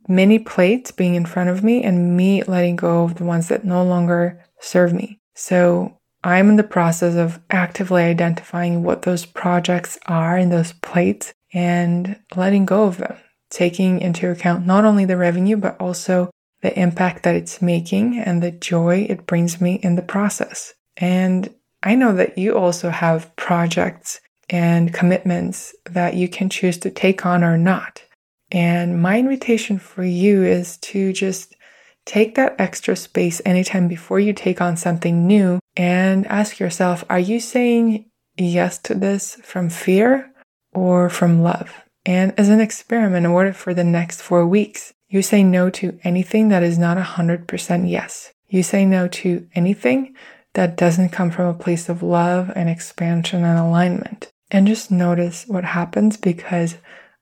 many 0.08 0.38
plates 0.38 0.90
being 0.90 1.14
in 1.14 1.26
front 1.26 1.50
of 1.50 1.62
me 1.62 1.84
and 1.84 2.16
me 2.16 2.42
letting 2.44 2.76
go 2.76 3.04
of 3.04 3.16
the 3.16 3.24
ones 3.24 3.48
that 3.48 3.64
no 3.64 3.84
longer 3.84 4.42
serve 4.60 4.92
me. 4.92 5.20
So 5.34 5.98
I'm 6.24 6.50
in 6.50 6.56
the 6.56 6.64
process 6.64 7.14
of 7.14 7.40
actively 7.50 8.02
identifying 8.02 8.82
what 8.82 9.02
those 9.02 9.24
projects 9.24 9.98
are 10.06 10.36
in 10.36 10.48
those 10.48 10.72
plates 10.72 11.32
and 11.52 12.18
letting 12.34 12.66
go 12.66 12.84
of 12.84 12.96
them, 12.96 13.16
taking 13.50 14.00
into 14.00 14.30
account 14.30 14.66
not 14.66 14.84
only 14.84 15.04
the 15.04 15.16
revenue, 15.16 15.56
but 15.56 15.80
also 15.80 16.30
the 16.60 16.76
impact 16.78 17.22
that 17.22 17.36
it's 17.36 17.62
making 17.62 18.18
and 18.18 18.42
the 18.42 18.50
joy 18.50 19.06
it 19.08 19.26
brings 19.26 19.60
me 19.60 19.74
in 19.76 19.94
the 19.94 20.02
process. 20.02 20.74
And 20.96 21.54
I 21.82 21.94
know 21.94 22.12
that 22.14 22.36
you 22.36 22.56
also 22.56 22.90
have 22.90 23.34
projects 23.36 24.20
and 24.50 24.92
commitments 24.92 25.74
that 25.84 26.14
you 26.14 26.28
can 26.28 26.48
choose 26.48 26.78
to 26.78 26.90
take 26.90 27.24
on 27.24 27.44
or 27.44 27.56
not. 27.56 28.02
And 28.50 29.00
my 29.00 29.18
invitation 29.18 29.78
for 29.78 30.04
you 30.04 30.42
is 30.42 30.78
to 30.78 31.12
just 31.12 31.54
take 32.06 32.34
that 32.36 32.56
extra 32.58 32.96
space 32.96 33.42
anytime 33.44 33.88
before 33.88 34.18
you 34.18 34.32
take 34.32 34.60
on 34.60 34.76
something 34.76 35.26
new 35.26 35.58
and 35.76 36.26
ask 36.28 36.58
yourself 36.58 37.04
are 37.10 37.18
you 37.18 37.38
saying 37.38 38.06
yes 38.36 38.78
to 38.78 38.94
this 38.94 39.36
from 39.42 39.68
fear 39.68 40.32
or 40.72 41.10
from 41.10 41.42
love? 41.42 41.84
And 42.06 42.32
as 42.38 42.48
an 42.48 42.60
experiment, 42.60 43.30
what 43.30 43.46
if 43.46 43.56
for 43.56 43.74
the 43.74 43.84
next 43.84 44.22
four 44.22 44.46
weeks 44.46 44.94
you 45.08 45.20
say 45.20 45.42
no 45.42 45.68
to 45.70 45.98
anything 46.04 46.48
that 46.48 46.62
is 46.62 46.78
not 46.78 46.96
100% 46.96 47.90
yes? 47.90 48.32
You 48.48 48.62
say 48.62 48.86
no 48.86 49.08
to 49.08 49.46
anything 49.54 50.14
that 50.54 50.76
doesn't 50.76 51.10
come 51.10 51.30
from 51.30 51.46
a 51.46 51.54
place 51.54 51.90
of 51.90 52.02
love 52.02 52.50
and 52.56 52.70
expansion 52.70 53.44
and 53.44 53.58
alignment 53.58 54.32
and 54.50 54.66
just 54.66 54.90
notice 54.90 55.44
what 55.46 55.64
happens 55.64 56.16
because 56.16 56.76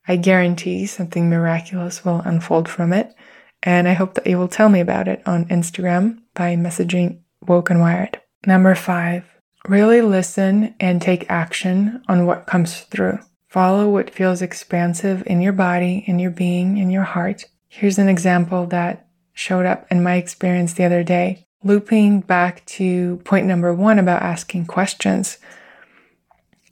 I 0.09 0.17
guarantee 0.17 0.87
something 0.87 1.29
miraculous 1.29 2.05
will 2.05 2.21
unfold 2.21 2.69
from 2.69 2.93
it. 2.93 3.15
And 3.63 3.89
I 3.89 3.95
hope 3.95 4.15
that 4.15 4.27
you 4.27 4.39
will 4.39 4.49
tell 4.49 4.69
me 4.69 4.81
about 4.81 5.09
it 5.09 5.23
on 5.27 5.47
Instagram 5.47 6.21
by 6.35 6.55
messaging 6.57 7.21
Woke 7.47 7.71
and 7.71 7.81
Wired. 7.81 8.21
Number 8.47 8.75
five, 8.75 9.25
really 9.67 10.01
listen 10.03 10.75
and 10.79 11.03
take 11.03 11.31
action 11.31 12.03
on 12.09 12.27
what 12.27 12.47
comes 12.47 12.83
through. 12.83 13.19
Follow 13.49 13.89
what 13.89 14.15
feels 14.15 14.43
expansive 14.43 15.23
in 15.27 15.41
your 15.41 15.53
body, 15.53 16.05
in 16.07 16.19
your 16.19 16.31
being, 16.31 16.77
in 16.77 16.91
your 16.91 17.03
heart. 17.03 17.47
Here's 17.69 17.99
an 17.99 18.09
example 18.09 18.67
that 18.67 19.09
showed 19.33 19.67
up 19.67 19.87
in 19.91 20.03
my 20.03 20.17
experience 20.17 20.75
the 20.75 20.85
other 20.85 21.03
day. 21.03 21.47
Looping 21.65 22.21
back 22.21 22.65
to 22.67 23.17
point 23.25 23.47
number 23.47 23.75
one 23.75 23.99
about 23.99 24.23
asking 24.23 24.67
questions. 24.67 25.39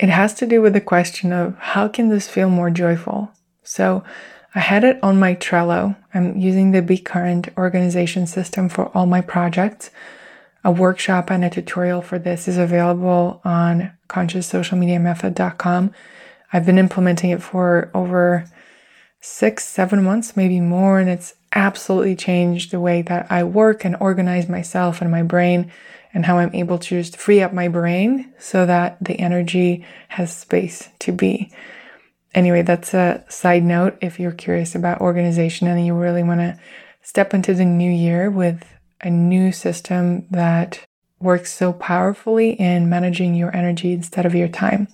It 0.01 0.09
has 0.09 0.35
to 0.35 0.47
do 0.47 0.61
with 0.61 0.73
the 0.73 0.81
question 0.81 1.33
of 1.33 1.57
how 1.59 1.89
can 1.89 2.09
this 2.09 2.29
feel 2.29 2.51
more 2.51 2.71
joyful? 2.71 3.31
So 3.63 4.03
I 4.55 4.61
had 4.61 4.85
it 4.85 4.99
on 5.03 5.19
my 5.19 5.35
Trello. 5.35 5.97
I'm 6.13 6.37
using 6.37 6.71
the 6.71 6.83
Be 6.83 6.99
Current 6.99 7.49
organization 7.57 8.27
system 8.27 8.69
for 8.69 8.87
all 8.97 9.07
my 9.07 9.21
projects. 9.21 9.91
A 10.65 10.71
workshop 10.71 11.31
and 11.31 11.45
a 11.45 11.51
tutorial 11.51 12.03
for 12.03 12.19
this 12.19 12.49
is 12.49 12.57
available 12.57 13.41
on 13.45 13.93
conscioussocialmediamethod.com. 14.09 15.93
I've 16.53 16.67
been 16.67 16.79
implementing 16.79 17.31
it 17.31 17.43
for 17.43 17.91
over 17.95 18.47
six, 19.21 19.65
seven 19.65 20.05
months, 20.05 20.37
maybe 20.37 20.61
more, 20.61 20.99
and 21.01 21.09
it's 21.09 21.35
absolutely 21.53 22.17
changed 22.17 22.71
the 22.71 22.81
way 22.81 23.03
that 23.03 23.27
I 23.31 23.45
work 23.45 23.85
and 23.85 23.97
organize 24.01 24.49
myself 24.49 25.01
and 25.01 25.11
my 25.11 25.23
brain 25.23 25.71
and 26.15 26.25
how 26.25 26.39
I'm 26.39 26.55
able 26.55 26.79
to 26.79 27.03
just 27.03 27.17
free 27.17 27.43
up 27.43 27.53
my 27.53 27.69
brain 27.69 28.33
so 28.39 28.65
that 28.65 28.97
the 29.01 29.19
energy 29.19 29.85
has 30.09 30.35
space 30.35 30.89
to 31.01 31.13
be. 31.13 31.53
Anyway, 32.35 32.63
that's 32.63 32.95
a 32.95 33.25
side 33.29 33.65
note 33.65 33.99
if 34.01 34.19
you're 34.19 34.33
curious 34.33 34.75
about 34.75 35.01
organization 35.01 35.67
and 35.67 35.85
you 35.85 35.95
really 35.95 36.23
want 36.23 36.41
to 36.41 36.59
step 37.03 37.35
into 37.35 37.53
the 37.55 37.65
new 37.65 37.91
year 37.91 38.31
with 38.31 38.65
a 39.03 39.11
new 39.11 39.53
system 39.53 40.27
that 40.31 40.81
works 41.21 41.53
so 41.53 41.73
powerfully 41.73 42.51
in 42.53 42.89
managing 42.89 43.35
your 43.35 43.55
energy 43.55 43.93
instead 43.93 44.27
of 44.27 44.35
your 44.35 44.49
time. 44.49 44.89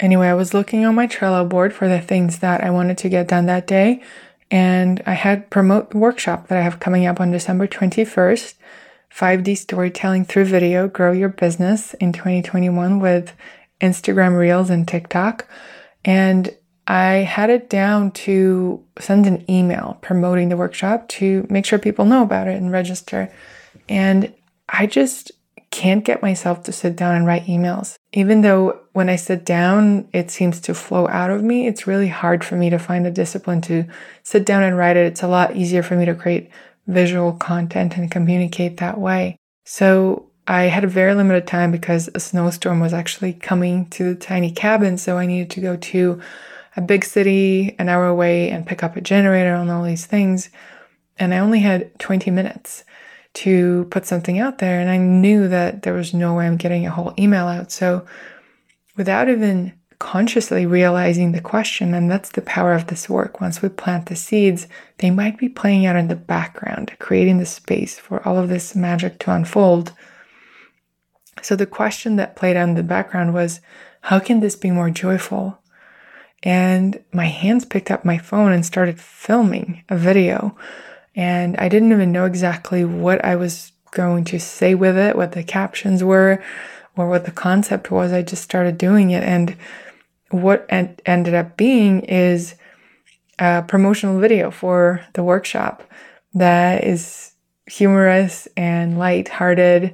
Anyway, 0.00 0.26
I 0.26 0.34
was 0.34 0.54
looking 0.54 0.84
on 0.84 0.94
my 0.94 1.06
Trello 1.06 1.48
board 1.48 1.72
for 1.72 1.88
the 1.88 2.00
things 2.00 2.40
that 2.40 2.62
I 2.62 2.70
wanted 2.70 2.98
to 2.98 3.08
get 3.08 3.28
done 3.28 3.46
that 3.46 3.66
day, 3.66 4.02
and 4.50 5.02
I 5.06 5.12
had 5.12 5.50
promote 5.50 5.94
workshop 5.94 6.48
that 6.48 6.58
I 6.58 6.62
have 6.62 6.80
coming 6.80 7.06
up 7.06 7.20
on 7.20 7.30
December 7.30 7.66
21st. 7.66 8.54
5D 9.14 9.56
storytelling 9.56 10.24
through 10.24 10.46
video, 10.46 10.88
grow 10.88 11.12
your 11.12 11.28
business 11.28 11.94
in 11.94 12.12
2021 12.12 12.98
with 12.98 13.32
Instagram 13.80 14.36
Reels 14.36 14.70
and 14.70 14.88
TikTok. 14.88 15.46
And 16.04 16.52
I 16.88 17.18
had 17.18 17.48
it 17.48 17.70
down 17.70 18.10
to 18.10 18.84
send 18.98 19.26
an 19.26 19.48
email 19.48 19.98
promoting 20.02 20.48
the 20.48 20.56
workshop 20.56 21.08
to 21.10 21.46
make 21.48 21.64
sure 21.64 21.78
people 21.78 22.04
know 22.04 22.24
about 22.24 22.48
it 22.48 22.56
and 22.56 22.72
register. 22.72 23.32
And 23.88 24.34
I 24.68 24.86
just 24.86 25.30
can't 25.70 26.04
get 26.04 26.22
myself 26.22 26.64
to 26.64 26.72
sit 26.72 26.96
down 26.96 27.14
and 27.14 27.26
write 27.26 27.46
emails. 27.46 27.96
Even 28.12 28.42
though 28.42 28.80
when 28.92 29.08
I 29.08 29.16
sit 29.16 29.44
down, 29.44 30.08
it 30.12 30.30
seems 30.30 30.60
to 30.62 30.74
flow 30.74 31.08
out 31.08 31.30
of 31.30 31.42
me, 31.42 31.66
it's 31.66 31.86
really 31.86 32.08
hard 32.08 32.44
for 32.44 32.56
me 32.56 32.68
to 32.70 32.78
find 32.78 33.06
a 33.06 33.10
discipline 33.10 33.60
to 33.62 33.86
sit 34.22 34.44
down 34.44 34.62
and 34.62 34.76
write 34.76 34.96
it. 34.96 35.06
It's 35.06 35.22
a 35.22 35.28
lot 35.28 35.56
easier 35.56 35.82
for 35.82 35.96
me 35.96 36.04
to 36.04 36.14
create 36.14 36.50
visual 36.86 37.32
content 37.32 37.96
and 37.96 38.10
communicate 38.10 38.76
that 38.78 38.98
way. 38.98 39.36
So 39.64 40.30
I 40.46 40.64
had 40.64 40.84
a 40.84 40.88
very 40.88 41.14
limited 41.14 41.46
time 41.46 41.72
because 41.72 42.10
a 42.14 42.20
snowstorm 42.20 42.80
was 42.80 42.92
actually 42.92 43.32
coming 43.32 43.86
to 43.90 44.14
the 44.14 44.20
tiny 44.20 44.50
cabin. 44.50 44.98
So 44.98 45.16
I 45.16 45.26
needed 45.26 45.50
to 45.50 45.60
go 45.60 45.76
to 45.76 46.20
a 46.76 46.82
big 46.82 47.04
city 47.04 47.74
an 47.78 47.88
hour 47.88 48.06
away 48.06 48.50
and 48.50 48.66
pick 48.66 48.82
up 48.82 48.96
a 48.96 49.00
generator 49.00 49.54
and 49.54 49.70
all 49.70 49.84
these 49.84 50.06
things. 50.06 50.50
And 51.18 51.32
I 51.32 51.38
only 51.38 51.60
had 51.60 51.98
20 51.98 52.30
minutes 52.30 52.84
to 53.34 53.86
put 53.90 54.06
something 54.06 54.38
out 54.38 54.58
there. 54.58 54.80
And 54.80 54.90
I 54.90 54.96
knew 54.96 55.48
that 55.48 55.82
there 55.82 55.94
was 55.94 56.12
no 56.12 56.34
way 56.34 56.46
I'm 56.46 56.56
getting 56.56 56.86
a 56.86 56.90
whole 56.90 57.14
email 57.18 57.46
out. 57.46 57.72
So 57.72 58.06
without 58.96 59.28
even 59.28 59.72
consciously 59.98 60.66
realizing 60.66 61.32
the 61.32 61.40
question, 61.40 61.94
and 61.94 62.10
that's 62.10 62.30
the 62.30 62.42
power 62.42 62.74
of 62.74 62.86
this 62.86 63.08
work. 63.08 63.40
Once 63.40 63.62
we 63.62 63.68
plant 63.68 64.06
the 64.06 64.16
seeds, 64.16 64.66
they 64.98 65.10
might 65.10 65.38
be 65.38 65.48
playing 65.48 65.86
out 65.86 65.96
in 65.96 66.08
the 66.08 66.16
background, 66.16 66.92
creating 66.98 67.38
the 67.38 67.46
space 67.46 67.98
for 67.98 68.26
all 68.26 68.38
of 68.38 68.48
this 68.48 68.74
magic 68.74 69.18
to 69.20 69.32
unfold. 69.32 69.92
So 71.42 71.56
the 71.56 71.66
question 71.66 72.16
that 72.16 72.36
played 72.36 72.56
out 72.56 72.68
in 72.68 72.74
the 72.74 72.82
background 72.82 73.34
was, 73.34 73.60
how 74.02 74.18
can 74.18 74.40
this 74.40 74.56
be 74.56 74.70
more 74.70 74.90
joyful? 74.90 75.58
And 76.42 77.02
my 77.12 77.26
hands 77.26 77.64
picked 77.64 77.90
up 77.90 78.04
my 78.04 78.18
phone 78.18 78.52
and 78.52 78.64
started 78.64 79.00
filming 79.00 79.82
a 79.88 79.96
video 79.96 80.56
and 81.16 81.56
I 81.58 81.68
didn't 81.68 81.92
even 81.92 82.12
know 82.12 82.24
exactly 82.24 82.84
what 82.84 83.24
I 83.24 83.36
was 83.36 83.72
going 83.92 84.24
to 84.26 84.40
say 84.40 84.74
with 84.74 84.96
it, 84.96 85.16
what 85.16 85.32
the 85.32 85.44
captions 85.44 86.02
were, 86.02 86.42
or 86.96 87.08
what 87.08 87.24
the 87.24 87.30
concept 87.30 87.90
was. 87.90 88.12
I 88.12 88.22
just 88.22 88.42
started 88.42 88.78
doing 88.78 89.10
it. 89.10 89.22
And 89.22 89.56
what 90.30 90.66
en- 90.68 90.96
ended 91.06 91.34
up 91.34 91.56
being 91.56 92.00
is 92.02 92.54
a 93.38 93.62
promotional 93.62 94.18
video 94.18 94.50
for 94.50 95.04
the 95.14 95.22
workshop 95.22 95.82
that 96.34 96.84
is 96.84 97.32
humorous 97.66 98.46
and 98.56 98.98
light-hearted 98.98 99.92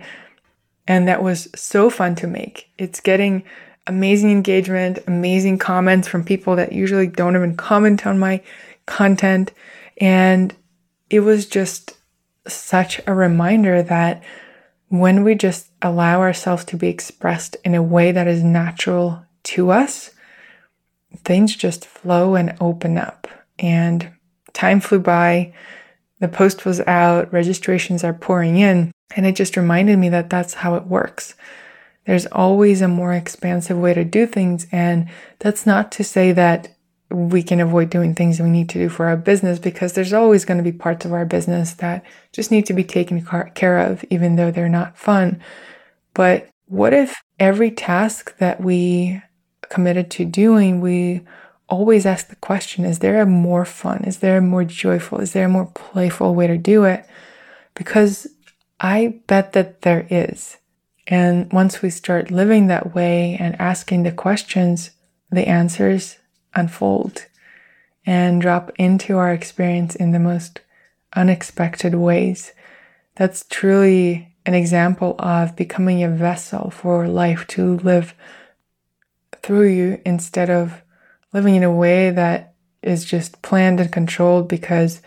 and 0.89 1.07
that 1.07 1.23
was 1.23 1.49
so 1.55 1.89
fun 1.89 2.17
to 2.17 2.27
make. 2.27 2.69
It's 2.77 3.01
getting 3.01 3.45
amazing 3.87 4.31
engagement, 4.31 4.99
amazing 5.07 5.59
comments 5.59 6.09
from 6.09 6.25
people 6.25 6.57
that 6.57 6.73
usually 6.73 7.07
don't 7.07 7.37
even 7.37 7.57
comment 7.57 8.07
on 8.07 8.19
my 8.19 8.43
content 8.87 9.53
and 9.99 10.55
it 11.11 11.21
was 11.21 11.47
just 11.47 11.97
such 12.47 13.01
a 13.07 13.15
reminder 13.15 13.83
that 13.83 14.23
when 14.91 15.23
we 15.23 15.37
just 15.37 15.71
allow 15.81 16.21
ourselves 16.21 16.65
to 16.65 16.77
be 16.77 16.89
expressed 16.89 17.57
in 17.65 17.77
a 17.77 17.83
way 17.83 18.11
that 18.11 18.27
is 18.27 18.43
natural 18.43 19.25
to 19.45 19.71
us, 19.71 20.11
things 21.25 21.55
just 21.55 21.87
flow 21.87 22.35
and 22.35 22.57
open 22.61 22.99
up. 22.99 23.29
And 23.59 24.11
time 24.53 24.81
flew 24.81 24.99
by. 24.99 25.55
The 26.19 26.27
post 26.29 26.67
was 26.67 26.81
out, 26.81 27.33
registrations 27.33 28.03
are 28.03 28.13
pouring 28.13 28.59
in. 28.59 28.91
And 29.17 29.27
it 29.27 29.37
just 29.37 29.57
reminded 29.57 29.97
me 29.97 30.09
that 30.09 30.29
that's 30.29 30.55
how 30.55 30.75
it 30.75 30.87
works. 30.87 31.35
There's 32.05 32.27
always 32.27 32.83
a 32.83 32.89
more 32.89 33.13
expansive 33.13 33.79
way 33.79 33.95
to 33.95 34.05
do 34.05 34.27
things. 34.27 34.67
And 34.73 35.09
that's 35.39 35.67
not 35.67 35.93
to 35.93 36.05
say 36.05 36.33
that 36.33 36.75
we 37.11 37.43
can 37.43 37.61
avoid 37.61 37.91
doing 37.91 38.15
things 38.15 38.41
we 38.41 38.49
need 38.49 38.69
to 38.69 38.79
do 38.79 38.89
for 38.89 39.07
our 39.07 39.17
business 39.17 39.59
because 39.59 39.93
there's 39.93 40.13
always 40.13 40.45
going 40.45 40.59
to 40.59 40.65
be 40.65 40.73
parts 40.73 41.05
of 41.05 41.13
our 41.13 41.25
business 41.25 41.75
that 41.75 42.05
just 42.33 42.51
need 42.51 42.67
to 42.67 42.73
be 42.73 42.85
taken 42.85 43.25
care 43.55 43.79
of, 43.79 44.05
even 44.11 44.37
though 44.37 44.51
they're 44.51 44.69
not 44.69 44.97
fun. 44.97 45.41
But 46.15 46.49
what 46.67 46.93
if 46.93 47.21
every 47.39 47.73
task 47.73 48.37
that 48.39 48.61
we 48.61 49.21
committed 49.63 50.11
to 50.13 50.25
doing, 50.25 50.81
we 50.81 51.23
always 51.69 52.07
ask 52.07 52.29
the 52.29 52.37
question 52.37 52.85
is 52.85 53.01
there 53.01 53.21
a 53.21 53.27
more 53.27 53.65
fun? 53.65 54.05
Is 54.05 54.19
there 54.19 54.39
a 54.39 54.43
more 54.43 54.65
joyful? 54.65 55.21
Is 55.21 55.33
there 55.33 55.47
a 55.47 55.51
more 55.51 55.67
playful 55.67 56.35
way 56.35 56.47
to 56.47 56.57
do 56.57 56.85
it? 56.85 57.07
Because 57.75 58.29
I 58.79 59.21
bet 59.27 59.53
that 59.53 59.83
there 59.83 60.07
is. 60.11 60.59
And 61.09 61.53
once 61.53 61.83
we 61.83 61.91
start 61.91 62.31
living 62.31 62.69
that 62.69 62.95
way 62.95 63.37
and 63.41 63.61
asking 63.61 64.05
the 64.05 64.13
questions, 64.13 64.91
the 65.31 65.49
answers 65.49 66.19
unfold 66.55 67.27
and 68.07 68.41
drop 68.41 68.71
into 68.79 69.17
our 69.17 69.33
experience 69.33 69.95
in 69.95 70.13
the 70.13 70.19
most 70.19 70.61
unexpected 71.15 71.95
ways. 71.95 72.53
That's 73.17 73.45
truly 73.49 74.35
an 74.47 74.55
example 74.55 75.17
of 75.19 75.57
becoming 75.57 76.03
a 76.03 76.09
vessel 76.09 76.71
for 76.71 77.07
life 77.07 77.47
to 77.49 77.77
live 77.79 78.15
through 79.43 79.69
you 79.69 80.01
instead 80.05 80.51
of 80.51 80.83
living 81.33 81.57
in 81.57 81.63
a 81.63 81.73
way 81.73 82.11
that 82.11 82.55
is 82.83 83.05
just 83.05 83.43
planned 83.43 83.81
and 83.81 83.93
controlled 83.93 84.49
because 84.49 85.03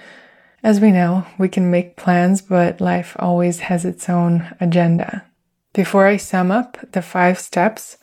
as 0.63 0.79
we 0.79 0.91
know, 0.91 1.25
we 1.37 1.49
can 1.49 1.69
make 1.69 1.97
plans, 1.97 2.41
but 2.41 2.79
life 2.79 3.17
always 3.19 3.59
has 3.59 3.83
its 3.83 4.07
own 4.07 4.55
agenda. 4.61 5.25
Before 5.73 6.07
I 6.07 6.15
sum 6.15 6.51
up 6.51 6.77
the 6.93 7.01
five 7.01 7.37
steps 7.37 7.97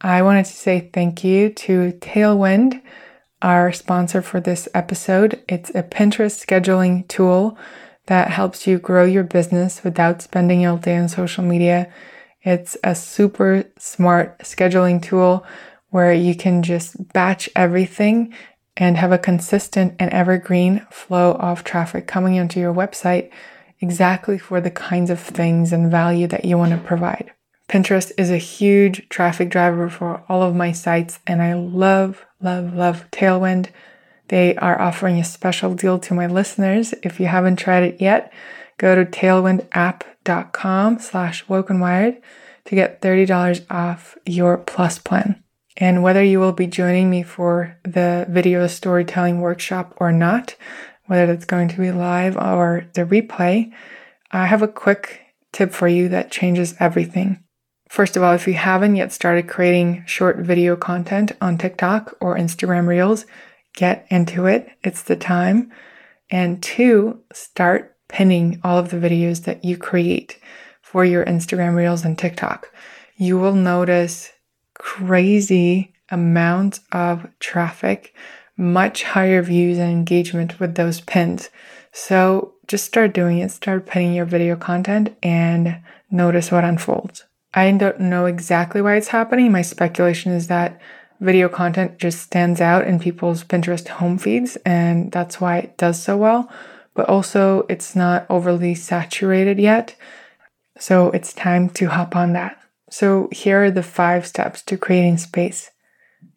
I 0.00 0.22
wanted 0.22 0.44
to 0.44 0.52
say 0.52 0.90
thank 0.92 1.24
you 1.24 1.50
to 1.50 1.92
Tailwind, 1.94 2.80
our 3.42 3.72
sponsor 3.72 4.22
for 4.22 4.40
this 4.40 4.68
episode. 4.72 5.42
It's 5.48 5.70
a 5.70 5.82
Pinterest 5.82 6.44
scheduling 6.46 7.08
tool 7.08 7.58
that 8.06 8.30
helps 8.30 8.64
you 8.64 8.78
grow 8.78 9.04
your 9.04 9.24
business 9.24 9.82
without 9.82 10.22
spending 10.22 10.64
all 10.64 10.76
day 10.76 10.96
on 10.96 11.08
social 11.08 11.42
media. 11.42 11.92
It's 12.42 12.76
a 12.84 12.94
super 12.94 13.64
smart 13.76 14.38
scheduling 14.38 15.02
tool 15.02 15.44
where 15.90 16.12
you 16.12 16.36
can 16.36 16.62
just 16.62 17.12
batch 17.12 17.50
everything 17.56 18.32
and 18.76 18.96
have 18.96 19.10
a 19.10 19.18
consistent 19.18 19.96
and 19.98 20.12
evergreen 20.12 20.86
flow 20.92 21.32
of 21.32 21.64
traffic 21.64 22.06
coming 22.06 22.36
into 22.36 22.60
your 22.60 22.72
website 22.72 23.32
exactly 23.80 24.38
for 24.38 24.60
the 24.60 24.70
kinds 24.70 25.10
of 25.10 25.18
things 25.18 25.72
and 25.72 25.90
value 25.90 26.28
that 26.28 26.44
you 26.44 26.56
want 26.56 26.70
to 26.70 26.78
provide. 26.78 27.32
Pinterest 27.68 28.12
is 28.16 28.30
a 28.30 28.38
huge 28.38 29.08
traffic 29.10 29.50
driver 29.50 29.90
for 29.90 30.24
all 30.26 30.42
of 30.42 30.54
my 30.54 30.72
sites, 30.72 31.18
and 31.26 31.42
I 31.42 31.52
love, 31.52 32.24
love, 32.40 32.72
love 32.72 33.04
Tailwind. 33.10 33.68
They 34.28 34.56
are 34.56 34.80
offering 34.80 35.18
a 35.18 35.24
special 35.24 35.74
deal 35.74 35.98
to 35.98 36.14
my 36.14 36.26
listeners. 36.26 36.94
If 37.02 37.20
you 37.20 37.26
haven't 37.26 37.56
tried 37.56 37.82
it 37.82 38.00
yet, 38.00 38.32
go 38.78 38.94
to 38.94 39.04
tailwindapp.com 39.04 40.98
slash 40.98 41.44
wokenwired 41.46 42.22
to 42.64 42.74
get 42.74 43.02
$30 43.02 43.66
off 43.70 44.16
your 44.24 44.56
plus 44.56 44.98
plan. 44.98 45.42
And 45.76 46.02
whether 46.02 46.22
you 46.22 46.40
will 46.40 46.52
be 46.52 46.66
joining 46.66 47.10
me 47.10 47.22
for 47.22 47.76
the 47.84 48.26
video 48.30 48.66
storytelling 48.66 49.40
workshop 49.40 49.94
or 49.98 50.10
not, 50.10 50.56
whether 51.06 51.26
that's 51.26 51.44
going 51.44 51.68
to 51.68 51.80
be 51.80 51.92
live 51.92 52.36
or 52.36 52.86
the 52.94 53.04
replay, 53.04 53.72
I 54.30 54.46
have 54.46 54.62
a 54.62 54.68
quick 54.68 55.20
tip 55.52 55.72
for 55.72 55.86
you 55.86 56.08
that 56.08 56.30
changes 56.30 56.74
everything. 56.80 57.44
First 57.88 58.16
of 58.16 58.22
all, 58.22 58.34
if 58.34 58.46
you 58.46 58.54
haven't 58.54 58.96
yet 58.96 59.12
started 59.12 59.48
creating 59.48 60.04
short 60.06 60.38
video 60.38 60.76
content 60.76 61.32
on 61.40 61.56
TikTok 61.56 62.16
or 62.20 62.36
Instagram 62.36 62.86
Reels, 62.86 63.24
get 63.74 64.06
into 64.10 64.46
it. 64.46 64.68
It's 64.84 65.02
the 65.02 65.16
time. 65.16 65.72
And 66.30 66.62
two, 66.62 67.20
start 67.32 67.96
pinning 68.08 68.60
all 68.62 68.78
of 68.78 68.90
the 68.90 68.98
videos 68.98 69.44
that 69.44 69.64
you 69.64 69.78
create 69.78 70.38
for 70.82 71.04
your 71.04 71.24
Instagram 71.24 71.74
Reels 71.74 72.04
and 72.04 72.18
TikTok. 72.18 72.70
You 73.16 73.38
will 73.38 73.54
notice 73.54 74.32
crazy 74.74 75.94
amounts 76.10 76.80
of 76.92 77.26
traffic, 77.40 78.14
much 78.56 79.02
higher 79.02 79.42
views 79.42 79.78
and 79.78 79.90
engagement 79.90 80.60
with 80.60 80.74
those 80.74 81.00
pins. 81.00 81.48
So 81.92 82.54
just 82.66 82.84
start 82.84 83.14
doing 83.14 83.38
it. 83.38 83.50
Start 83.50 83.86
pinning 83.86 84.14
your 84.14 84.26
video 84.26 84.56
content 84.56 85.16
and 85.22 85.80
notice 86.10 86.52
what 86.52 86.64
unfolds. 86.64 87.24
I 87.54 87.70
don't 87.72 88.00
know 88.00 88.26
exactly 88.26 88.82
why 88.82 88.96
it's 88.96 89.08
happening. 89.08 89.50
My 89.50 89.62
speculation 89.62 90.32
is 90.32 90.48
that 90.48 90.80
video 91.20 91.48
content 91.48 91.98
just 91.98 92.20
stands 92.20 92.60
out 92.60 92.86
in 92.86 92.98
people's 92.98 93.44
Pinterest 93.44 93.88
home 93.88 94.18
feeds, 94.18 94.56
and 94.64 95.10
that's 95.10 95.40
why 95.40 95.58
it 95.58 95.76
does 95.76 96.00
so 96.00 96.16
well. 96.16 96.50
But 96.94 97.08
also, 97.08 97.64
it's 97.68 97.96
not 97.96 98.26
overly 98.28 98.74
saturated 98.74 99.58
yet. 99.58 99.96
So 100.78 101.10
it's 101.10 101.32
time 101.32 101.70
to 101.70 101.88
hop 101.88 102.14
on 102.14 102.32
that. 102.34 102.58
So, 102.90 103.28
here 103.32 103.64
are 103.64 103.70
the 103.70 103.82
five 103.82 104.26
steps 104.26 104.62
to 104.62 104.78
creating 104.78 105.18
space. 105.18 105.70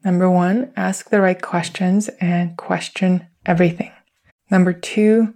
Number 0.04 0.30
one, 0.30 0.74
ask 0.76 1.10
the 1.10 1.22
right 1.22 1.42
questions 1.42 2.10
and 2.20 2.58
question 2.58 3.28
everything. 3.46 3.92
Number 4.50 4.74
two, 4.74 5.34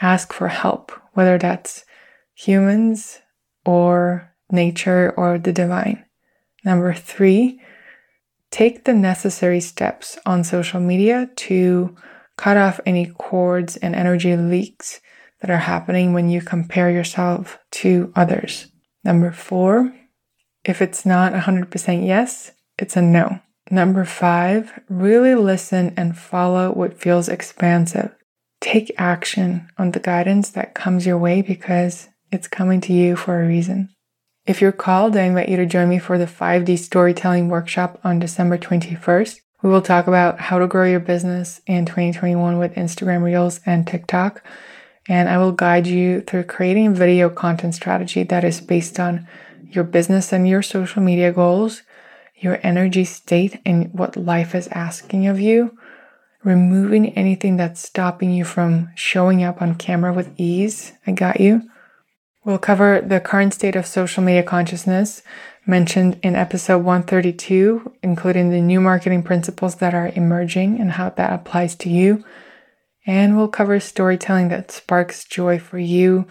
ask 0.00 0.32
for 0.32 0.48
help, 0.48 0.90
whether 1.12 1.38
that's 1.38 1.84
humans 2.34 3.20
or 3.64 4.32
nature 4.50 5.12
or 5.16 5.38
the 5.38 5.52
divine. 5.52 6.04
Number 6.64 6.92
three, 6.94 7.60
take 8.50 8.84
the 8.84 8.94
necessary 8.94 9.60
steps 9.60 10.18
on 10.26 10.44
social 10.44 10.80
media 10.80 11.30
to 11.36 11.96
cut 12.36 12.56
off 12.56 12.80
any 12.84 13.06
cords 13.06 13.76
and 13.76 13.94
energy 13.94 14.36
leaks 14.36 15.00
that 15.40 15.50
are 15.50 15.58
happening 15.58 16.12
when 16.12 16.28
you 16.28 16.40
compare 16.40 16.90
yourself 16.90 17.58
to 17.70 18.12
others. 18.16 18.68
Number 19.04 19.30
four, 19.30 19.94
if 20.64 20.82
it's 20.82 21.06
not 21.06 21.32
100% 21.32 22.06
yes, 22.06 22.52
it's 22.78 22.96
a 22.96 23.02
no. 23.02 23.40
Number 23.70 24.04
five, 24.04 24.80
really 24.88 25.34
listen 25.34 25.92
and 25.96 26.16
follow 26.16 26.72
what 26.72 27.00
feels 27.00 27.28
expansive. 27.28 28.14
Take 28.60 28.92
action 28.96 29.68
on 29.78 29.90
the 29.90 30.00
guidance 30.00 30.50
that 30.50 30.74
comes 30.74 31.06
your 31.06 31.18
way 31.18 31.42
because 31.42 32.08
it's 32.32 32.48
coming 32.48 32.80
to 32.82 32.92
you 32.92 33.16
for 33.16 33.40
a 33.40 33.46
reason. 33.46 33.90
If 34.46 34.60
you're 34.60 34.70
called, 34.70 35.16
I 35.16 35.22
invite 35.22 35.48
you 35.48 35.56
to 35.56 35.66
join 35.66 35.88
me 35.88 35.98
for 35.98 36.18
the 36.18 36.26
5D 36.26 36.78
storytelling 36.78 37.48
workshop 37.48 37.98
on 38.04 38.20
December 38.20 38.56
21st. 38.56 39.40
We 39.62 39.70
will 39.70 39.82
talk 39.82 40.06
about 40.06 40.38
how 40.38 40.60
to 40.60 40.68
grow 40.68 40.84
your 40.84 41.00
business 41.00 41.60
in 41.66 41.84
2021 41.84 42.56
with 42.56 42.76
Instagram 42.76 43.24
Reels 43.24 43.58
and 43.66 43.84
TikTok. 43.84 44.44
And 45.08 45.28
I 45.28 45.38
will 45.38 45.50
guide 45.50 45.88
you 45.88 46.20
through 46.20 46.44
creating 46.44 46.86
a 46.86 46.94
video 46.94 47.28
content 47.28 47.74
strategy 47.74 48.22
that 48.22 48.44
is 48.44 48.60
based 48.60 49.00
on 49.00 49.26
your 49.68 49.82
business 49.82 50.32
and 50.32 50.48
your 50.48 50.62
social 50.62 51.02
media 51.02 51.32
goals, 51.32 51.82
your 52.36 52.60
energy 52.62 53.04
state, 53.04 53.58
and 53.66 53.92
what 53.92 54.16
life 54.16 54.54
is 54.54 54.68
asking 54.68 55.26
of 55.26 55.40
you, 55.40 55.76
removing 56.44 57.12
anything 57.14 57.56
that's 57.56 57.80
stopping 57.80 58.30
you 58.30 58.44
from 58.44 58.90
showing 58.94 59.42
up 59.42 59.60
on 59.60 59.74
camera 59.74 60.12
with 60.12 60.30
ease. 60.38 60.92
I 61.04 61.10
got 61.12 61.40
you. 61.40 61.68
We'll 62.46 62.58
cover 62.58 63.00
the 63.00 63.18
current 63.18 63.54
state 63.54 63.74
of 63.74 63.86
social 63.86 64.22
media 64.22 64.44
consciousness 64.44 65.22
mentioned 65.66 66.20
in 66.22 66.36
episode 66.36 66.84
132, 66.84 67.92
including 68.04 68.50
the 68.50 68.60
new 68.60 68.80
marketing 68.80 69.24
principles 69.24 69.74
that 69.76 69.94
are 69.94 70.12
emerging 70.14 70.80
and 70.80 70.92
how 70.92 71.10
that 71.10 71.32
applies 71.32 71.74
to 71.74 71.90
you. 71.90 72.24
And 73.04 73.36
we'll 73.36 73.48
cover 73.48 73.80
storytelling 73.80 74.46
that 74.50 74.70
sparks 74.70 75.24
joy 75.24 75.58
for 75.58 75.80
you 75.80 76.28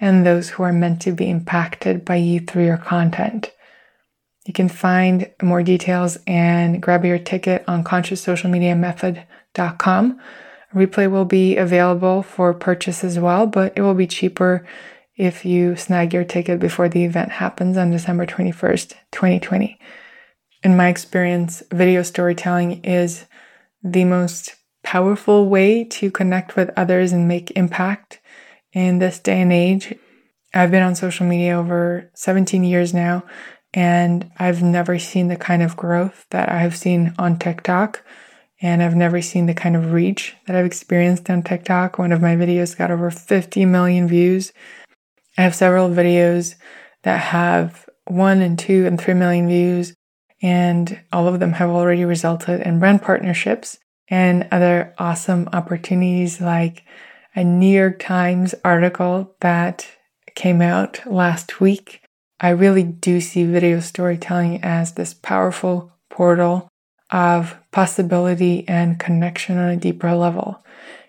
and 0.00 0.26
those 0.26 0.48
who 0.50 0.64
are 0.64 0.72
meant 0.72 1.00
to 1.02 1.12
be 1.12 1.30
impacted 1.30 2.04
by 2.04 2.16
you 2.16 2.40
through 2.40 2.66
your 2.66 2.76
content. 2.76 3.52
You 4.44 4.52
can 4.52 4.68
find 4.68 5.30
more 5.40 5.62
details 5.62 6.18
and 6.26 6.82
grab 6.82 7.04
your 7.04 7.20
ticket 7.20 7.62
on 7.68 7.84
conscioussocialmediamethod.com. 7.84 10.20
Replay 10.74 11.08
will 11.08 11.24
be 11.24 11.56
available 11.56 12.24
for 12.24 12.52
purchase 12.52 13.04
as 13.04 13.20
well, 13.20 13.46
but 13.46 13.72
it 13.76 13.82
will 13.82 13.94
be 13.94 14.08
cheaper 14.08 14.66
if 15.16 15.44
you 15.44 15.76
snag 15.76 16.14
your 16.14 16.24
ticket 16.24 16.58
before 16.58 16.88
the 16.88 17.04
event 17.04 17.32
happens 17.32 17.76
on 17.76 17.90
December 17.90 18.26
21st, 18.26 18.94
2020. 19.10 19.78
In 20.62 20.76
my 20.76 20.88
experience, 20.88 21.62
video 21.70 22.02
storytelling 22.02 22.84
is 22.84 23.26
the 23.82 24.04
most 24.04 24.54
powerful 24.82 25.48
way 25.48 25.84
to 25.84 26.10
connect 26.10 26.56
with 26.56 26.70
others 26.76 27.12
and 27.12 27.28
make 27.28 27.50
impact 27.52 28.20
in 28.72 28.98
this 28.98 29.18
day 29.18 29.40
and 29.40 29.52
age. 29.52 29.94
I've 30.54 30.70
been 30.70 30.82
on 30.82 30.94
social 30.94 31.26
media 31.26 31.58
over 31.58 32.10
17 32.14 32.64
years 32.64 32.92
now, 32.92 33.24
and 33.74 34.30
I've 34.38 34.62
never 34.62 34.98
seen 34.98 35.28
the 35.28 35.36
kind 35.36 35.62
of 35.62 35.76
growth 35.76 36.26
that 36.30 36.50
I've 36.50 36.76
seen 36.76 37.14
on 37.18 37.38
TikTok. 37.38 38.02
And 38.60 38.80
I've 38.80 38.94
never 38.94 39.20
seen 39.20 39.46
the 39.46 39.54
kind 39.54 39.74
of 39.74 39.92
reach 39.92 40.36
that 40.46 40.54
I've 40.54 40.66
experienced 40.66 41.28
on 41.28 41.42
TikTok. 41.42 41.98
One 41.98 42.12
of 42.12 42.22
my 42.22 42.36
videos 42.36 42.78
got 42.78 42.92
over 42.92 43.10
50 43.10 43.64
million 43.64 44.06
views. 44.06 44.52
I 45.36 45.42
have 45.42 45.54
several 45.54 45.88
videos 45.88 46.54
that 47.02 47.18
have 47.18 47.88
one 48.06 48.40
and 48.40 48.58
two 48.58 48.86
and 48.86 49.00
three 49.00 49.14
million 49.14 49.48
views, 49.48 49.94
and 50.42 51.00
all 51.12 51.28
of 51.28 51.40
them 51.40 51.52
have 51.52 51.70
already 51.70 52.04
resulted 52.04 52.60
in 52.60 52.78
brand 52.78 53.02
partnerships 53.02 53.78
and 54.08 54.48
other 54.50 54.94
awesome 54.98 55.48
opportunities 55.52 56.40
like 56.40 56.84
a 57.34 57.44
New 57.44 57.74
York 57.74 57.98
Times 57.98 58.54
article 58.64 59.34
that 59.40 59.86
came 60.34 60.60
out 60.60 61.00
last 61.06 61.60
week. 61.60 62.02
I 62.40 62.50
really 62.50 62.82
do 62.82 63.20
see 63.20 63.44
video 63.44 63.80
storytelling 63.80 64.62
as 64.62 64.92
this 64.92 65.14
powerful 65.14 65.92
portal 66.10 66.68
of 67.10 67.56
possibility 67.70 68.66
and 68.68 68.98
connection 68.98 69.58
on 69.58 69.70
a 69.70 69.76
deeper 69.76 70.12
level. 70.14 70.64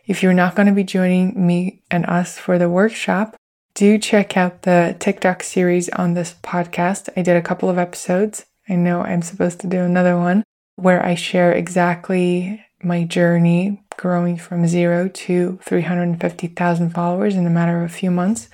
If 0.05 0.21
you're 0.21 0.33
not 0.33 0.55
going 0.55 0.67
to 0.67 0.73
be 0.73 0.83
joining 0.83 1.45
me 1.45 1.81
and 1.89 2.05
us 2.05 2.38
for 2.38 2.59
the 2.59 2.69
workshop, 2.69 3.36
do 3.75 3.97
check 3.97 4.38
out 4.38 4.62
the 4.62 4.95
TikTok 4.99 5.43
series 5.43 5.89
on 5.89 6.13
this 6.13 6.36
podcast. 6.43 7.09
I 7.17 7.23
did 7.23 7.36
a 7.36 7.41
couple 7.41 7.69
of 7.69 7.79
episodes. 7.79 8.45
I 8.69 8.75
know 8.75 9.01
I'm 9.01 9.23
supposed 9.23 9.59
to 9.62 9.67
do 9.67 9.79
another 9.79 10.17
one 10.17 10.43
where 10.75 11.05
I 11.05 11.15
share 11.15 11.51
exactly 11.51 12.63
my 12.83 13.03
journey 13.03 13.83
growing 13.97 14.38
from 14.38 14.67
zero 14.67 15.07
to 15.07 15.59
350,000 15.63 16.91
followers 16.91 17.36
in 17.36 17.47
a 17.47 17.49
matter 17.49 17.83
of 17.83 17.89
a 17.89 17.93
few 17.93 18.12
months. 18.12 18.47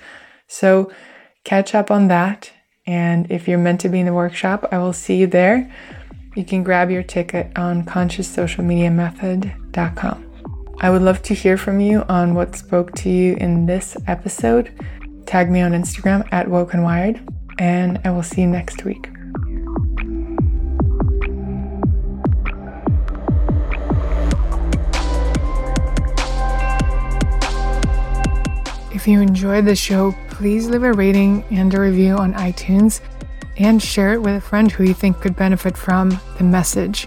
So 0.46 0.90
catch 1.44 1.74
up 1.74 1.90
on 1.90 2.08
that. 2.08 2.50
And 2.86 3.30
if 3.30 3.46
you're 3.46 3.58
meant 3.58 3.82
to 3.82 3.90
be 3.90 4.00
in 4.00 4.06
the 4.06 4.14
workshop, 4.14 4.68
I 4.72 4.78
will 4.78 4.94
see 4.94 5.16
you 5.16 5.26
there. 5.26 5.70
You 6.34 6.44
can 6.44 6.62
grab 6.62 6.90
your 6.90 7.02
ticket 7.02 7.52
on 7.56 7.84
conscioussocialmediamethod.com. 7.84 10.30
I 10.82 10.88
would 10.88 11.02
love 11.02 11.20
to 11.24 11.34
hear 11.34 11.58
from 11.58 11.80
you 11.80 12.06
on 12.08 12.34
what 12.34 12.56
spoke 12.56 12.94
to 12.96 13.10
you 13.10 13.34
in 13.34 13.66
this 13.66 13.98
episode. 14.06 14.72
Tag 15.30 15.48
me 15.48 15.60
on 15.60 15.70
Instagram 15.70 16.26
at 16.32 16.48
Wokenwired, 16.48 17.20
and 17.60 18.00
I 18.04 18.10
will 18.10 18.24
see 18.24 18.40
you 18.40 18.48
next 18.48 18.84
week. 18.84 19.08
If 28.92 29.06
you 29.06 29.20
enjoyed 29.20 29.66
the 29.66 29.76
show, 29.76 30.16
please 30.30 30.68
leave 30.68 30.82
a 30.82 30.92
rating 30.92 31.44
and 31.52 31.72
a 31.74 31.80
review 31.80 32.16
on 32.16 32.34
iTunes 32.34 33.00
and 33.56 33.80
share 33.80 34.14
it 34.14 34.20
with 34.20 34.34
a 34.34 34.40
friend 34.40 34.72
who 34.72 34.82
you 34.82 34.94
think 34.94 35.20
could 35.20 35.36
benefit 35.36 35.76
from 35.76 36.18
the 36.38 36.44
message. 36.44 37.06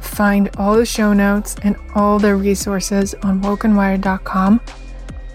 Find 0.00 0.50
all 0.56 0.76
the 0.76 0.86
show 0.86 1.12
notes 1.12 1.56
and 1.64 1.74
all 1.96 2.20
the 2.20 2.36
resources 2.36 3.12
on 3.24 3.42
wokenwired.com 3.42 4.60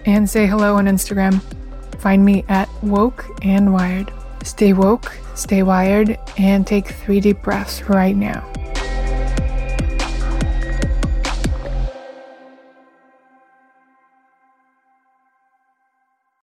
and 0.06 0.30
say 0.30 0.46
hello 0.46 0.76
on 0.76 0.86
Instagram. 0.86 1.42
Find 2.02 2.24
me 2.24 2.44
at 2.48 2.68
woke 2.82 3.24
and 3.42 3.72
wired. 3.72 4.12
Stay 4.42 4.72
woke, 4.72 5.16
stay 5.36 5.62
wired, 5.62 6.18
and 6.36 6.66
take 6.66 6.88
three 6.88 7.20
deep 7.20 7.40
breaths 7.42 7.88
right 7.88 8.16
now. 8.16 8.51